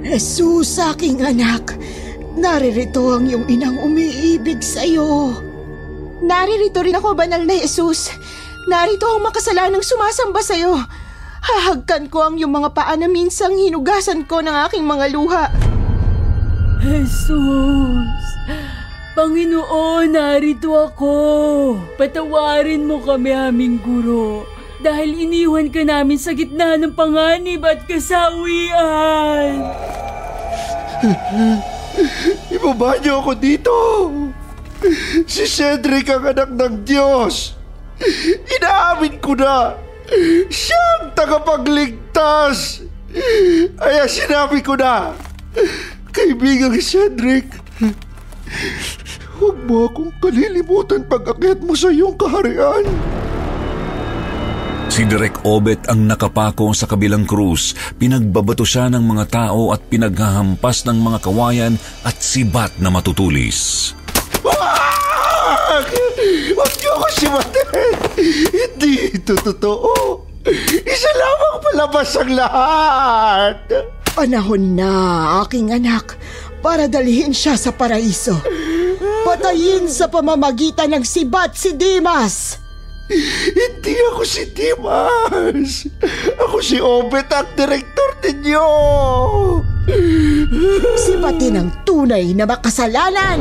Jesus, 0.05 0.77
aking 0.77 1.25
anak. 1.25 1.77
Naririto 2.39 3.11
ang 3.11 3.27
iyong 3.27 3.51
inang 3.51 3.75
umiibig 3.83 4.63
sa'yo. 4.63 5.35
Naririto 6.23 6.85
rin 6.85 6.95
ako, 6.95 7.19
banal 7.19 7.43
na 7.43 7.59
Jesus. 7.59 8.15
Narito 8.71 9.09
ang 9.11 9.25
makasalanang 9.27 9.83
sumasamba 9.83 10.39
sa'yo. 10.39 10.79
Hahagkan 11.41 12.07
ko 12.13 12.29
ang 12.29 12.39
iyong 12.39 12.53
mga 12.53 12.71
paa 12.77 12.95
na 12.95 13.09
minsang 13.09 13.57
hinugasan 13.57 14.29
ko 14.29 14.45
ng 14.45 14.53
aking 14.69 14.85
mga 14.87 15.07
luha. 15.11 15.51
Jesus! 16.79 18.21
Panginoon, 19.17 20.15
narito 20.15 20.77
ako. 20.77 21.15
Patawarin 21.99 22.87
mo 22.87 23.03
kami 23.03 23.35
aming 23.35 23.83
guro 23.83 24.47
dahil 24.81 25.13
iniwan 25.13 25.69
ka 25.69 25.85
namin 25.85 26.17
sa 26.17 26.33
gitna 26.33 26.79
ng 26.79 26.95
panganib 26.95 27.67
at 27.67 27.85
kasawian. 27.91 29.61
Ibaba 32.55 32.99
niyo 33.01 33.21
ako 33.23 33.33
dito. 33.37 33.75
Si 35.29 35.45
Cedric 35.45 36.09
ang 36.09 36.31
anak 36.31 36.51
ng 36.51 36.75
Diyos. 36.87 37.55
Inaamin 38.59 39.21
ko 39.21 39.37
na. 39.37 39.77
Siya 40.49 40.83
ang 41.01 41.13
tagapagligtas. 41.13 42.83
Kaya 43.77 44.07
sinabi 44.07 44.63
ko 44.63 44.79
na, 44.79 45.13
Kaibigang 46.11 46.75
Cedric, 46.83 47.47
huwag 49.39 49.59
mo 49.67 49.87
akong 49.87 50.11
kalilimutan 50.19 51.07
pag-akyat 51.07 51.63
mo 51.63 51.75
sa 51.79 51.91
iyong 51.95 52.19
kaharian. 52.19 52.87
Si 54.91 55.07
Direk 55.07 55.47
Obet 55.47 55.87
ang 55.87 56.03
nakapako 56.03 56.75
sa 56.75 56.91
kabilang 56.91 57.23
krus. 57.23 57.79
Pinagbabato 57.95 58.67
siya 58.67 58.91
ng 58.91 59.07
mga 59.07 59.25
tao 59.31 59.71
at 59.71 59.87
pinaghahampas 59.87 60.83
ng 60.83 60.99
mga 60.99 61.19
kawayan 61.23 61.75
at 62.03 62.19
sibat 62.19 62.75
na 62.83 62.91
matutulis. 62.91 63.95
Wag! 64.43 65.87
Huwag 66.53 66.73
niyo 66.83 66.91
ako 66.99 67.07
simatin! 67.15 67.95
Hindi 68.53 69.15
ito 69.15 69.39
totoo! 69.39 70.27
Isa 70.85 71.11
lamang 71.15 71.57
palabas 71.65 72.11
ang 72.19 72.31
lahat! 72.35 73.57
Panahon 74.11 74.75
na, 74.75 74.93
aking 75.47 75.71
anak, 75.71 76.19
para 76.67 76.91
dalhin 76.91 77.31
siya 77.31 77.55
sa 77.55 77.71
paraiso. 77.71 78.37
Patayin 79.23 79.87
sa 79.87 80.11
pamamagitan 80.11 80.93
ng 80.93 81.07
sibat 81.07 81.55
si 81.55 81.79
Dimas! 81.79 82.60
Hindi 83.11 83.95
ako 84.15 84.23
si 84.23 84.47
Dimas! 84.55 85.91
Ako 86.39 86.63
si 86.63 86.79
Obet 86.79 87.27
at 87.35 87.59
direktor 87.59 88.15
ninyo! 88.23 88.67
Sibatin 90.95 91.59
ang 91.59 91.71
tunay 91.83 92.31
na 92.39 92.47
makasalanan! 92.47 93.41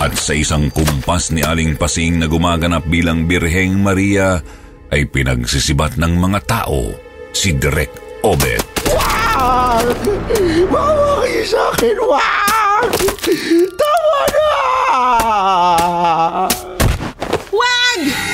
At 0.00 0.16
sa 0.16 0.32
isang 0.32 0.72
kumpas 0.72 1.32
ni 1.32 1.44
Aling 1.44 1.76
Pasing 1.76 2.20
na 2.20 2.26
gumaganap 2.28 2.88
bilang 2.88 3.28
Birheng 3.28 3.76
Maria 3.76 4.40
ay 4.88 5.04
pinagsisibat 5.08 6.00
ng 6.00 6.16
mga 6.16 6.40
tao 6.48 6.96
si 7.36 7.52
Direk 7.52 8.24
Obet. 8.24 8.64
Wag! 8.88 9.96
Mawa 10.72 11.24
kayo 11.24 11.44
sa 11.44 11.60
akin! 11.76 11.96
Wag! 12.08 12.88
Tama 13.76 14.20
na! 14.32 14.48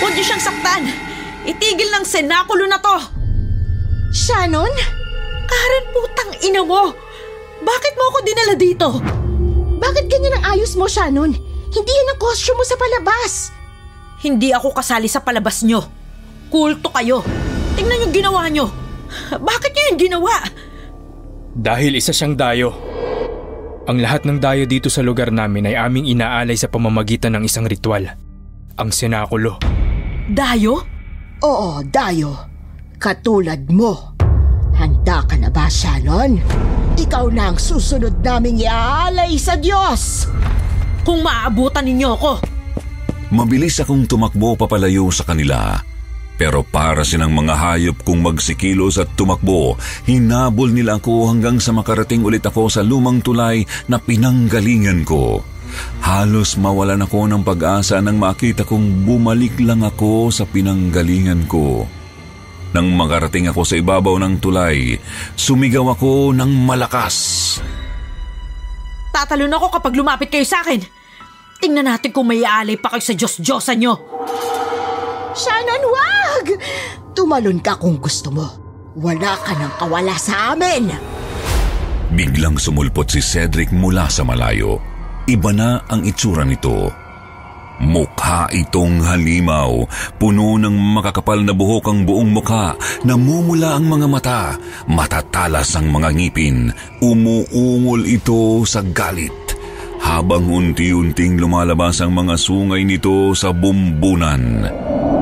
Wag! 0.00 0.08
Huwag 0.08 0.16
niyo 0.16 0.24
siyang 0.24 0.40
saktan! 0.40 0.88
Itigil 1.44 1.92
ng 1.92 2.08
senakulo 2.08 2.64
na 2.64 2.80
to! 2.80 2.96
Shannon? 4.16 4.72
Karen, 5.44 5.84
putang 5.92 6.32
ina 6.40 6.64
mo! 6.64 6.96
Bakit 7.60 7.92
mo 8.00 8.04
ako 8.08 8.18
dinala 8.24 8.54
dito? 8.56 8.88
Bakit 9.76 10.08
ganyan 10.08 10.40
ang 10.40 10.56
ayos 10.56 10.72
mo, 10.72 10.88
Shannon? 10.88 11.36
Hindi 11.68 11.92
yan 11.92 12.16
ang 12.16 12.20
costume 12.20 12.56
mo 12.56 12.64
sa 12.64 12.80
palabas. 12.80 13.52
Hindi 14.24 14.56
ako 14.56 14.72
kasali 14.72 15.04
sa 15.04 15.20
palabas 15.20 15.60
nyo. 15.68 15.84
Kulto 16.48 16.88
kayo. 16.96 17.20
Tingnan 17.76 18.08
yung 18.08 18.14
ginawa 18.16 18.48
nyo. 18.48 18.72
Bakit 19.36 19.70
nyo 19.76 19.84
yung 19.92 20.00
ginawa? 20.00 20.34
Dahil 21.52 22.00
isa 22.00 22.16
siyang 22.16 22.40
dayo. 22.40 22.72
Ang 23.84 24.00
lahat 24.00 24.24
ng 24.24 24.40
dayo 24.40 24.64
dito 24.64 24.88
sa 24.88 25.04
lugar 25.04 25.28
namin 25.28 25.68
ay 25.68 25.76
aming 25.76 26.08
inaalay 26.08 26.56
sa 26.56 26.72
pamamagitan 26.72 27.36
ng 27.36 27.44
isang 27.44 27.68
ritual. 27.68 28.16
Ang 28.80 28.90
senakulo. 28.96 29.79
Dayo? 30.30 30.78
Oo, 31.42 31.82
Dayo. 31.82 32.46
Katulad 33.02 33.66
mo. 33.66 34.14
Handa 34.78 35.26
ka 35.26 35.34
na 35.34 35.50
ba, 35.50 35.66
Shannon? 35.66 36.38
Ikaw 36.94 37.34
na 37.34 37.50
ang 37.50 37.58
susunod 37.58 38.22
naming 38.22 38.62
iaalay 38.62 39.34
sa 39.34 39.58
Diyos! 39.58 40.30
Kung 41.02 41.26
maaabutan 41.26 41.82
ninyo 41.82 42.08
ako! 42.14 42.32
Mabilis 43.34 43.82
akong 43.82 44.06
tumakbo 44.06 44.54
papalayo 44.54 45.10
sa 45.10 45.26
kanila. 45.26 45.82
Pero 46.38 46.62
para 46.62 47.02
silang 47.02 47.34
mga 47.34 47.54
hayop 47.58 48.06
kung 48.06 48.22
magsikilos 48.22 49.02
at 49.02 49.10
tumakbo, 49.18 49.74
hinabol 50.06 50.70
nila 50.70 51.02
ako 51.02 51.26
hanggang 51.26 51.58
sa 51.58 51.74
makarating 51.74 52.22
ulit 52.22 52.46
ako 52.46 52.70
sa 52.70 52.86
lumang 52.86 53.18
tulay 53.18 53.66
na 53.90 53.98
pinanggalingan 53.98 55.02
ko. 55.02 55.42
Halos 56.00 56.58
mawalan 56.58 57.04
ako 57.04 57.30
ng 57.30 57.42
pag-asa 57.46 58.02
nang 58.02 58.18
makita 58.18 58.66
kong 58.66 59.06
bumalik 59.06 59.56
lang 59.62 59.84
ako 59.86 60.32
sa 60.32 60.48
pinanggalingan 60.48 61.46
ko. 61.46 61.86
Nang 62.70 62.94
makarating 62.94 63.50
ako 63.50 63.66
sa 63.66 63.74
ibabaw 63.78 64.14
ng 64.22 64.38
tulay, 64.38 64.94
sumigaw 65.34 65.90
ako 65.94 66.30
ng 66.34 66.50
malakas. 66.66 67.58
Tatalon 69.10 69.50
ako 69.50 69.66
kapag 69.74 69.98
lumapit 69.98 70.30
kayo 70.30 70.46
sa 70.46 70.62
akin. 70.62 70.78
Tingnan 71.60 71.90
natin 71.90 72.14
kung 72.14 72.30
may 72.30 72.46
aalay 72.46 72.78
pa 72.78 72.94
kayo 72.94 73.02
sa 73.02 73.12
Diyos-Diyosan 73.12 73.78
nyo. 73.82 73.94
Shannon, 75.34 75.84
wag! 75.90 76.46
Tumalon 77.12 77.58
ka 77.58 77.74
kung 77.76 77.98
gusto 77.98 78.30
mo. 78.30 78.46
Wala 78.96 79.34
ka 79.42 79.52
nang 79.58 79.74
kawala 79.78 80.14
sa 80.18 80.54
amin! 80.54 80.94
Biglang 82.10 82.58
sumulpot 82.58 83.06
si 83.06 83.22
Cedric 83.22 83.70
mula 83.70 84.10
sa 84.10 84.26
malayo. 84.26 84.82
Iba 85.30 85.54
na 85.54 85.78
ang 85.86 86.02
itsura 86.02 86.42
nito. 86.42 86.90
Mukha 87.78 88.50
itong 88.50 88.98
halimaw, 89.06 89.86
puno 90.18 90.58
ng 90.58 90.74
makakapal 90.74 91.38
na 91.46 91.54
buhok 91.54 91.86
ang 91.86 92.02
buong 92.02 92.34
mukha, 92.34 92.74
namumula 93.06 93.78
ang 93.78 93.86
mga 93.86 94.06
mata, 94.10 94.42
matatalas 94.90 95.78
ang 95.78 95.86
mga 95.86 96.10
ngipin, 96.18 96.74
umuungol 96.98 98.10
ito 98.10 98.66
sa 98.66 98.82
galit. 98.82 99.32
Habang 100.02 100.50
unti-unting 100.50 101.38
lumalabas 101.38 102.02
ang 102.02 102.10
mga 102.10 102.34
sungay 102.34 102.82
nito 102.82 103.30
sa 103.38 103.54
bumbunan. 103.54 104.66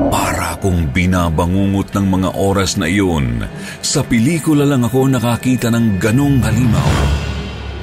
Para 0.09 0.57
kung 0.57 0.89
binabangungot 0.89 1.93
ng 1.93 2.05
mga 2.09 2.29
oras 2.33 2.81
na 2.81 2.89
iyon, 2.89 3.45
sa 3.85 4.01
pelikula 4.01 4.65
lang 4.65 4.81
ako 4.81 5.05
nakakita 5.05 5.69
ng 5.69 6.01
ganong 6.01 6.41
halimaw. 6.41 7.18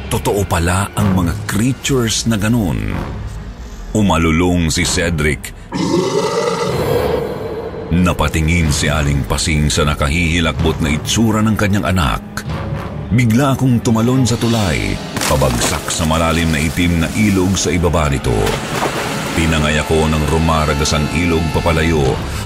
Totoo 0.07 0.47
pala 0.47 0.95
ang 0.95 1.19
mga 1.19 1.35
creatures 1.51 2.31
na 2.31 2.39
ganon. 2.39 2.95
Umalulong 3.91 4.71
si 4.71 4.87
Cedric. 4.87 5.51
Napatingin 7.91 8.71
si 8.71 8.87
Aling 8.87 9.27
Pasing 9.27 9.67
sa 9.67 9.83
nakahihilakbot 9.83 10.79
na 10.79 10.95
itsura 10.95 11.43
ng 11.43 11.59
kanyang 11.59 11.91
anak. 11.91 12.23
Bigla 13.11 13.59
akong 13.59 13.83
tumalon 13.83 14.23
sa 14.23 14.39
tulay, 14.39 14.95
pabagsak 15.27 15.91
sa 15.91 16.07
malalim 16.07 16.55
na 16.55 16.63
itim 16.63 17.03
na 17.03 17.11
ilog 17.19 17.59
sa 17.59 17.75
ibaba 17.75 18.07
nito. 18.07 18.35
Pinangay 19.35 19.83
ako 19.83 20.07
ng 20.07 20.23
rumaragasang 20.31 21.07
ilog 21.19 21.43
papalayo, 21.51 22.03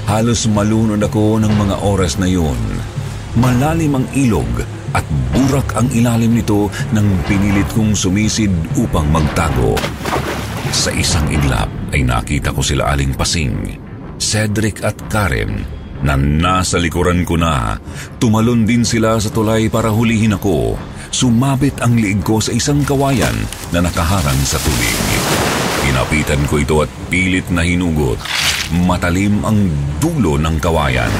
halos 0.09 0.49
malunod 0.49 1.01
ako 1.05 1.37
ng 1.45 1.53
mga 1.53 1.77
oras 1.85 2.17
na 2.17 2.25
yun. 2.25 2.57
Malalim 3.37 4.01
ang 4.01 4.07
ilog 4.17 4.80
at 4.95 5.07
burak 5.35 5.77
ang 5.79 5.89
ilalim 5.95 6.35
nito 6.35 6.71
nang 6.91 7.07
pinilit 7.27 7.69
kong 7.75 7.95
sumisid 7.95 8.51
upang 8.79 9.07
magtago. 9.11 9.79
Sa 10.71 10.95
isang 10.95 11.27
iglap 11.31 11.67
ay 11.91 12.07
nakita 12.07 12.55
ko 12.55 12.63
sila 12.63 12.95
Aling 12.95 13.15
Pasing, 13.19 13.75
Cedric 14.19 14.87
at 14.87 14.95
Karen 15.11 15.81
na 16.01 16.17
nasa 16.17 16.81
likuran 16.81 17.27
ko 17.29 17.37
na. 17.37 17.77
Tumalon 18.17 18.65
din 18.65 18.87
sila 18.87 19.21
sa 19.21 19.29
tulay 19.29 19.69
para 19.69 19.93
hulihin 19.93 20.37
ako. 20.37 20.79
Sumabit 21.11 21.83
ang 21.83 21.99
liig 21.99 22.23
ko 22.23 22.39
sa 22.39 22.55
isang 22.55 22.87
kawayan 22.87 23.35
na 23.75 23.83
nakaharang 23.83 24.41
sa 24.47 24.57
tubig. 24.63 24.99
Pinapitan 25.83 26.43
ko 26.47 26.55
ito 26.63 26.77
at 26.87 26.91
pilit 27.11 27.51
na 27.51 27.67
hinugot. 27.67 28.21
Matalim 28.87 29.43
ang 29.43 29.59
dulo 29.99 30.39
ng 30.39 30.57
kawayan. 30.63 31.11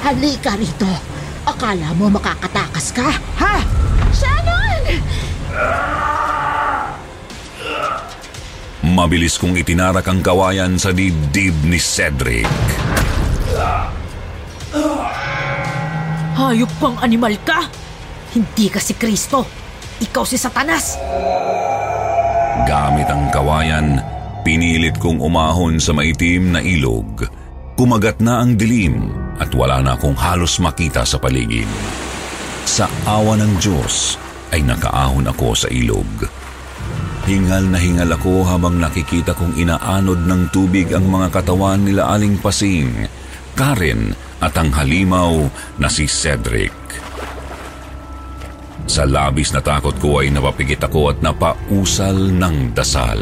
Halika 0.00 0.56
rito. 0.56 1.17
Akala 1.48 1.96
mo 1.96 2.12
makakatakas 2.12 2.92
ka, 2.92 3.08
ha? 3.40 3.56
Shannon! 4.12 5.00
Mabilis 8.84 9.40
kong 9.40 9.56
itinarak 9.56 10.04
ang 10.12 10.20
kawayan 10.20 10.76
sa 10.76 10.92
dibdib 10.92 11.56
ni 11.64 11.80
Cedric. 11.80 12.44
Hayop 16.36 16.72
kang 16.76 17.00
animal 17.00 17.32
ka! 17.48 17.64
Hindi 18.36 18.68
ka 18.68 18.76
si 18.76 18.92
Kristo! 19.00 19.48
Ikaw 20.04 20.24
si 20.28 20.36
Satanas! 20.36 21.00
Gamit 22.68 23.08
ang 23.08 23.32
kawayan, 23.32 23.96
pinilit 24.44 25.00
kong 25.00 25.16
umahon 25.24 25.80
sa 25.80 25.96
maitim 25.96 26.52
na 26.52 26.60
ilog. 26.60 27.24
Kumagat 27.80 28.20
na 28.20 28.44
ang 28.44 28.52
dilim 28.52 29.27
at 29.38 29.50
wala 29.54 29.80
na 29.80 29.94
akong 29.94 30.18
halos 30.18 30.58
makita 30.58 31.06
sa 31.06 31.16
paligid. 31.16 31.70
Sa 32.68 32.90
awa 33.06 33.38
ng 33.38 33.56
Diyos 33.62 34.18
ay 34.52 34.66
nakaahon 34.66 35.30
ako 35.30 35.54
sa 35.54 35.68
ilog. 35.70 36.06
Hingal 37.28 37.68
na 37.68 37.76
hingal 37.76 38.08
ako 38.16 38.44
habang 38.44 38.80
nakikita 38.80 39.36
kong 39.36 39.56
inaanod 39.60 40.24
ng 40.24 40.48
tubig 40.48 40.88
ang 40.96 41.08
mga 41.08 41.28
katawan 41.28 41.84
nila 41.84 42.08
Aling 42.08 42.40
Pasing, 42.40 43.04
Karen 43.52 44.16
at 44.40 44.54
ang 44.56 44.72
halimaw 44.72 45.48
na 45.76 45.88
si 45.92 46.08
Cedric. 46.08 46.72
Sa 48.88 49.04
labis 49.04 49.52
na 49.52 49.60
takot 49.60 49.92
ko 50.00 50.24
ay 50.24 50.32
napapigit 50.32 50.80
ako 50.80 51.12
at 51.12 51.20
napausal 51.20 52.16
ng 52.16 52.72
dasal. 52.72 53.20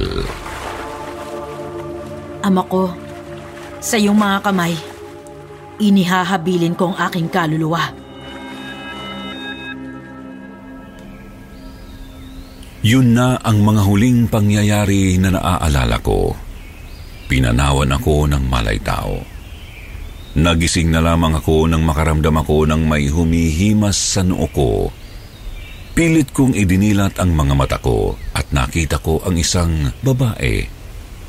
Ama 2.46 2.62
ko, 2.70 2.94
sa 3.82 3.98
iyong 3.98 4.14
mga 4.14 4.38
kamay, 4.46 4.78
inihahabilin 5.80 6.76
ko 6.76 6.92
ang 6.92 6.96
aking 7.08 7.28
kaluluwa. 7.28 8.06
Yun 12.86 13.18
na 13.18 13.34
ang 13.42 13.66
mga 13.66 13.82
huling 13.82 14.30
pangyayari 14.30 15.18
na 15.18 15.34
naaalala 15.34 15.98
ko. 16.06 16.38
Pinanawan 17.26 17.90
ako 17.90 18.30
ng 18.30 18.46
malay 18.46 18.78
tao. 18.78 19.18
Nagising 20.38 20.94
na 20.94 21.02
lamang 21.02 21.34
ako 21.34 21.66
nang 21.66 21.82
makaramdam 21.82 22.38
ako 22.38 22.68
ng 22.70 22.86
may 22.86 23.10
humihimas 23.10 23.98
sa 23.98 24.22
noo 24.22 24.46
ko. 24.54 24.94
Pilit 25.96 26.30
kong 26.30 26.54
idinilat 26.54 27.18
ang 27.18 27.34
mga 27.34 27.54
mata 27.56 27.78
ko 27.82 28.14
at 28.36 28.52
nakita 28.54 29.02
ko 29.02 29.18
ang 29.26 29.34
isang 29.34 29.90
babae. 30.04 30.68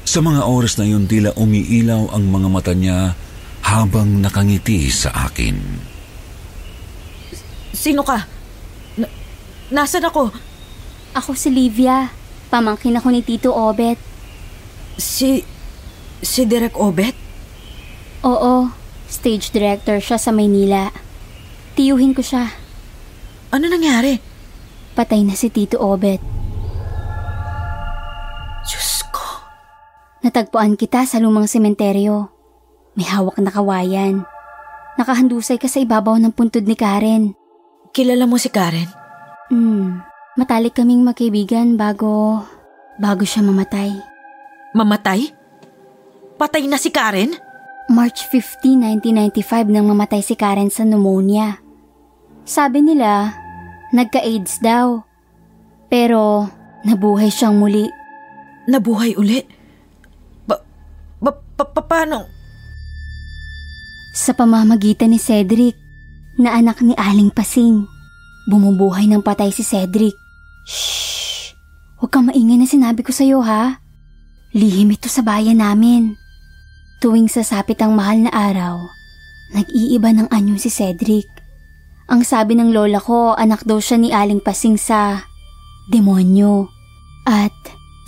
Sa 0.04 0.22
mga 0.22 0.46
oras 0.46 0.78
na 0.78 0.86
yun 0.86 1.10
tila 1.10 1.34
umiilaw 1.40 2.14
ang 2.14 2.28
mga 2.30 2.48
mata 2.52 2.74
niya 2.78 3.18
habang 3.68 4.24
nakangiti 4.24 4.88
sa 4.88 5.12
akin. 5.28 5.60
Sino 7.76 8.02
ka? 8.08 8.24
Na- 8.96 9.12
nasan 9.68 10.08
ako? 10.08 10.32
Ako 11.12 11.36
si 11.36 11.52
Livia. 11.52 12.08
Pamangkin 12.48 12.96
ako 12.96 13.12
ni 13.12 13.22
Tito 13.28 13.52
Obet. 13.52 14.00
Si... 14.96 15.44
si 16.24 16.42
Direk 16.48 16.80
Obet? 16.80 17.14
Oo. 18.24 18.72
Stage 19.12 19.52
director 19.52 20.00
siya 20.00 20.16
sa 20.16 20.32
Maynila. 20.32 20.92
Tiyuhin 21.76 22.16
ko 22.16 22.24
siya. 22.24 22.48
Ano 23.52 23.68
nangyari? 23.68 24.20
Patay 24.96 25.28
na 25.28 25.36
si 25.36 25.52
Tito 25.52 25.78
Obet. 25.84 26.24
Diyos 28.64 29.04
ko. 29.12 29.44
Natagpuan 30.24 30.80
kita 30.80 31.04
sa 31.04 31.20
lumang 31.20 31.52
sementeryo. 31.52 32.37
May 32.98 33.06
hawak 33.06 33.38
na 33.38 33.54
kawayan. 33.54 34.26
Nakahandusay 34.98 35.62
ka 35.62 35.70
sa 35.70 35.78
ibabaw 35.78 36.18
ng 36.18 36.34
puntod 36.34 36.66
ni 36.66 36.74
Karen. 36.74 37.38
Kilala 37.94 38.26
mo 38.26 38.42
si 38.42 38.50
Karen? 38.50 38.90
Hmm. 39.54 40.02
Matalik 40.34 40.82
kaming 40.82 41.06
magkaibigan 41.06 41.78
bago... 41.78 42.42
bago 42.98 43.22
siya 43.22 43.46
mamatay. 43.46 43.94
Mamatay? 44.74 45.30
Patay 46.42 46.66
na 46.66 46.82
si 46.82 46.90
Karen? 46.90 47.38
March 47.94 48.26
15, 48.34 48.82
1995 49.06 49.70
nang 49.70 49.86
mamatay 49.86 50.26
si 50.26 50.34
Karen 50.34 50.74
sa 50.74 50.82
pneumonia. 50.82 51.62
Sabi 52.50 52.82
nila, 52.82 53.38
nagka-AIDS 53.94 54.58
daw. 54.58 55.06
Pero 55.86 56.50
nabuhay 56.82 57.30
siyang 57.30 57.62
muli. 57.62 57.86
Nabuhay 58.66 59.14
uli? 59.14 59.46
Ba, 60.50 60.58
ba, 61.22 61.32
pa, 61.32 61.64
pa, 61.64 61.82
paano? 61.86 62.37
Sa 64.18 64.34
pamamagitan 64.34 65.14
ni 65.14 65.22
Cedric, 65.22 65.78
na 66.42 66.58
anak 66.58 66.82
ni 66.82 66.98
Aling 66.98 67.30
Pasing. 67.30 67.86
Bumubuhay 68.50 69.06
ng 69.06 69.22
patay 69.22 69.54
si 69.54 69.62
Cedric. 69.62 70.18
Shh! 70.66 71.54
Huwag 72.02 72.10
kang 72.10 72.26
maingay 72.26 72.58
na 72.58 72.66
sinabi 72.66 73.06
ko 73.06 73.14
sa'yo 73.14 73.46
ha. 73.46 73.78
Lihim 74.58 74.90
ito 74.90 75.06
sa 75.06 75.22
bayan 75.22 75.62
namin. 75.62 76.18
Tuwing 76.98 77.30
sasapit 77.30 77.78
ang 77.78 77.94
mahal 77.94 78.26
na 78.26 78.34
araw, 78.34 78.82
nag-iiba 79.54 80.10
ng 80.10 80.34
anyo 80.34 80.58
si 80.58 80.74
Cedric. 80.74 81.30
Ang 82.10 82.26
sabi 82.26 82.58
ng 82.58 82.74
lola 82.74 82.98
ko, 82.98 83.38
anak 83.38 83.70
daw 83.70 83.78
siya 83.78 84.02
ni 84.02 84.10
Aling 84.10 84.42
Pasing 84.42 84.82
sa 84.82 85.30
demonyo. 85.94 86.74
At 87.30 87.54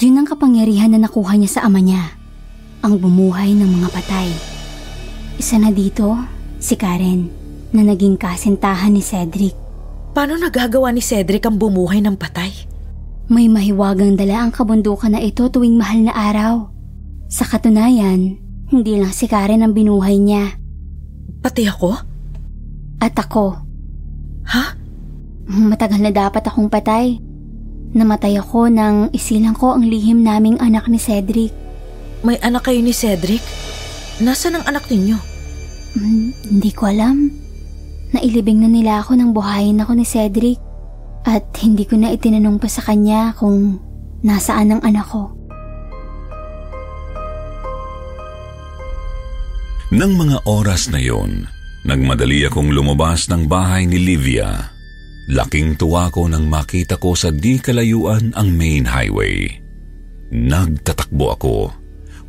yun 0.02 0.18
ang 0.18 0.26
kapangyarihan 0.26 0.90
na 0.90 1.06
nakuha 1.06 1.38
niya 1.38 1.62
sa 1.62 1.70
ama 1.70 1.78
niya, 1.78 2.18
ang 2.82 2.98
bumuhay 2.98 3.54
ng 3.54 3.78
mga 3.78 3.90
patay. 3.94 4.59
Isa 5.40 5.56
na 5.56 5.72
dito, 5.72 6.20
si 6.60 6.76
Karen, 6.76 7.32
na 7.72 7.80
naging 7.88 8.20
kasintahan 8.20 8.92
ni 8.92 9.00
Cedric. 9.00 9.56
Paano 10.12 10.36
nagagawa 10.36 10.92
ni 10.92 11.00
Cedric 11.00 11.48
ang 11.48 11.56
bumuhay 11.56 12.04
ng 12.04 12.20
patay? 12.20 12.52
May 13.32 13.48
mahiwagang 13.48 14.20
dala 14.20 14.44
ang 14.44 14.52
kabundukan 14.52 15.16
na 15.16 15.24
ito 15.24 15.48
tuwing 15.48 15.80
mahal 15.80 16.04
na 16.04 16.12
araw. 16.12 16.68
Sa 17.32 17.48
katunayan, 17.48 18.36
hindi 18.68 19.00
lang 19.00 19.16
si 19.16 19.32
Karen 19.32 19.64
ang 19.64 19.72
binuhay 19.72 20.20
niya. 20.20 20.60
Pati 21.40 21.64
ako? 21.72 21.96
At 23.00 23.16
ako. 23.16 23.64
Ha? 24.44 24.76
Matagal 25.48 26.04
na 26.04 26.12
dapat 26.12 26.44
akong 26.52 26.68
patay. 26.68 27.16
Namatay 27.96 28.36
ako 28.44 28.68
nang 28.68 29.08
isilang 29.16 29.56
ko 29.56 29.72
ang 29.72 29.88
lihim 29.88 30.20
naming 30.20 30.60
anak 30.60 30.92
ni 30.92 31.00
Cedric. 31.00 31.56
May 32.28 32.36
anak 32.44 32.68
kayo 32.68 32.84
ni 32.84 32.92
Cedric? 32.92 33.70
Nasaan 34.20 34.60
ang 34.60 34.66
anak 34.68 34.92
ninyo? 34.92 35.16
Hmm, 35.96 36.36
hindi 36.52 36.72
ko 36.76 36.92
alam. 36.92 37.32
Nailibing 38.12 38.60
na 38.60 38.68
nila 38.68 39.00
ako 39.00 39.16
nang 39.16 39.32
buhayin 39.32 39.80
ako 39.80 39.96
ni 39.96 40.04
Cedric. 40.04 40.60
At 41.24 41.56
hindi 41.64 41.88
ko 41.88 41.96
na 41.96 42.12
itinanong 42.12 42.60
pa 42.60 42.68
sa 42.68 42.84
kanya 42.84 43.32
kung 43.40 43.80
nasaan 44.20 44.76
ang 44.76 44.82
anak 44.84 45.08
ko. 45.08 45.32
Nang 49.90 50.14
mga 50.20 50.46
oras 50.46 50.92
na 50.92 51.00
yon, 51.00 51.48
nagmadali 51.88 52.46
akong 52.46 52.70
lumabas 52.76 53.32
ng 53.32 53.48
bahay 53.48 53.88
ni 53.88 54.04
Livia. 54.04 54.70
Laking 55.32 55.80
tuwa 55.80 56.12
ko 56.12 56.28
nang 56.28 56.46
makita 56.46 57.00
ko 57.00 57.16
sa 57.16 57.32
di 57.32 57.56
kalayuan 57.58 58.36
ang 58.36 58.52
main 58.52 58.84
highway. 58.84 59.48
Nagtatakbo 60.30 61.26
ako. 61.40 61.79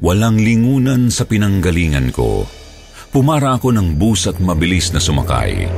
Walang 0.00 0.40
lingunan 0.40 1.12
sa 1.12 1.28
pinanggalingan 1.28 2.08
ko. 2.08 2.48
Pumara 3.12 3.60
ako 3.60 3.68
ng 3.76 4.00
bus 4.00 4.24
at 4.32 4.40
mabilis 4.40 4.96
na 4.96 5.00
sumakay. 5.02 5.68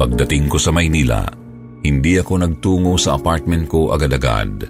Pagdating 0.00 0.48
ko 0.48 0.56
sa 0.56 0.72
Maynila, 0.72 1.28
hindi 1.84 2.16
ako 2.16 2.32
nagtungo 2.40 2.96
sa 2.96 3.20
apartment 3.20 3.68
ko 3.68 3.92
agad-agad. 3.92 4.64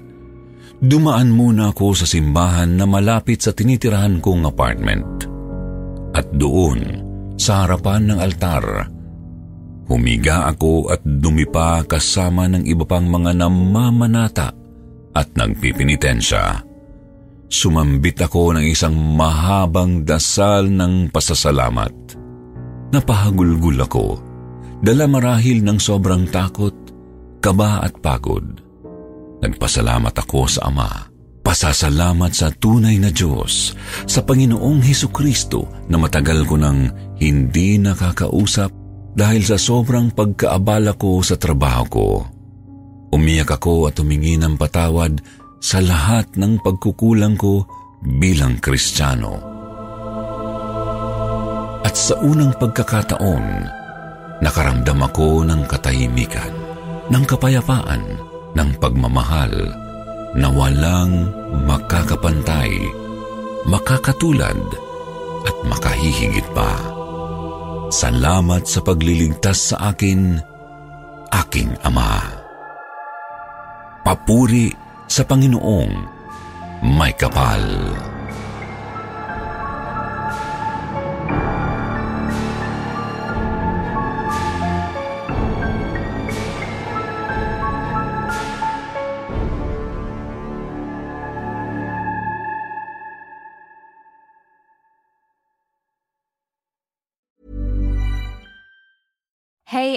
Dumaan 0.82 1.30
muna 1.30 1.70
ako 1.70 1.94
sa 1.94 2.10
simbahan 2.10 2.74
na 2.74 2.90
malapit 2.90 3.38
sa 3.38 3.54
tinitirahan 3.54 4.18
kong 4.18 4.50
apartment. 4.50 5.30
At 6.10 6.26
doon, 6.34 7.06
sa 7.38 7.62
harapan 7.62 8.10
ng 8.10 8.18
altar, 8.18 8.97
humiga 9.88 10.46
ako 10.46 10.92
at 10.92 11.00
dumipa 11.02 11.82
kasama 11.88 12.46
ng 12.46 12.68
iba 12.68 12.84
pang 12.84 13.08
mga 13.08 13.34
namamanata 13.34 14.52
at 15.16 15.28
nagpipinitensya. 15.34 16.62
Sumambit 17.48 18.20
ako 18.20 18.60
ng 18.60 18.64
isang 18.68 18.92
mahabang 18.92 20.04
dasal 20.04 20.68
ng 20.68 21.08
pasasalamat. 21.08 21.92
Napahagulgul 22.92 23.80
ako 23.80 24.06
dala 24.84 25.08
marahil 25.08 25.64
ng 25.64 25.80
sobrang 25.80 26.28
takot, 26.28 26.76
kaba 27.40 27.80
at 27.80 27.96
pagod. 27.98 28.44
Nagpasalamat 29.40 30.12
ako 30.12 30.40
sa 30.46 30.68
Ama, 30.68 31.08
Pasasalamat 31.48 32.36
sa 32.36 32.52
tunay 32.52 33.00
na 33.00 33.08
Diyos, 33.08 33.72
sa 34.04 34.20
Panginoong 34.20 34.84
Heso 34.84 35.08
Kristo 35.08 35.64
na 35.88 35.96
matagal 35.96 36.44
ko 36.44 36.60
nang 36.60 36.92
hindi 37.16 37.80
nakakausap 37.80 38.68
dahil 39.18 39.42
sa 39.42 39.58
sobrang 39.58 40.14
pagkaabala 40.14 40.94
ko 40.94 41.18
sa 41.26 41.34
trabaho 41.34 41.84
ko. 41.90 42.08
Umiyak 43.10 43.58
ako 43.58 43.90
at 43.90 43.98
humingi 43.98 44.38
ng 44.38 44.54
patawad 44.54 45.18
sa 45.58 45.82
lahat 45.82 46.38
ng 46.38 46.62
pagkukulang 46.62 47.34
ko 47.34 47.66
bilang 47.98 48.62
Kristiyano. 48.62 49.42
At 51.82 51.98
sa 51.98 52.14
unang 52.22 52.54
pagkakataon, 52.62 53.46
nakaramdam 54.38 55.00
ako 55.02 55.42
ng 55.42 55.66
katahimikan, 55.66 56.54
ng 57.10 57.24
kapayapaan, 57.26 58.22
ng 58.54 58.70
pagmamahal, 58.78 59.50
na 60.38 60.46
walang 60.52 61.32
makakapantay, 61.66 62.70
makakatulad 63.66 64.62
at 65.42 65.56
makahihigit 65.66 66.46
pa. 66.54 66.97
Salamat 67.88 68.68
sa 68.68 68.84
pagliligtas 68.84 69.72
sa 69.72 69.96
akin, 69.96 70.36
aking 71.32 71.72
Ama. 71.80 72.20
Papuri 74.04 74.68
sa 75.08 75.24
Panginoong 75.24 75.92
may 76.84 77.16
kapal. 77.16 77.64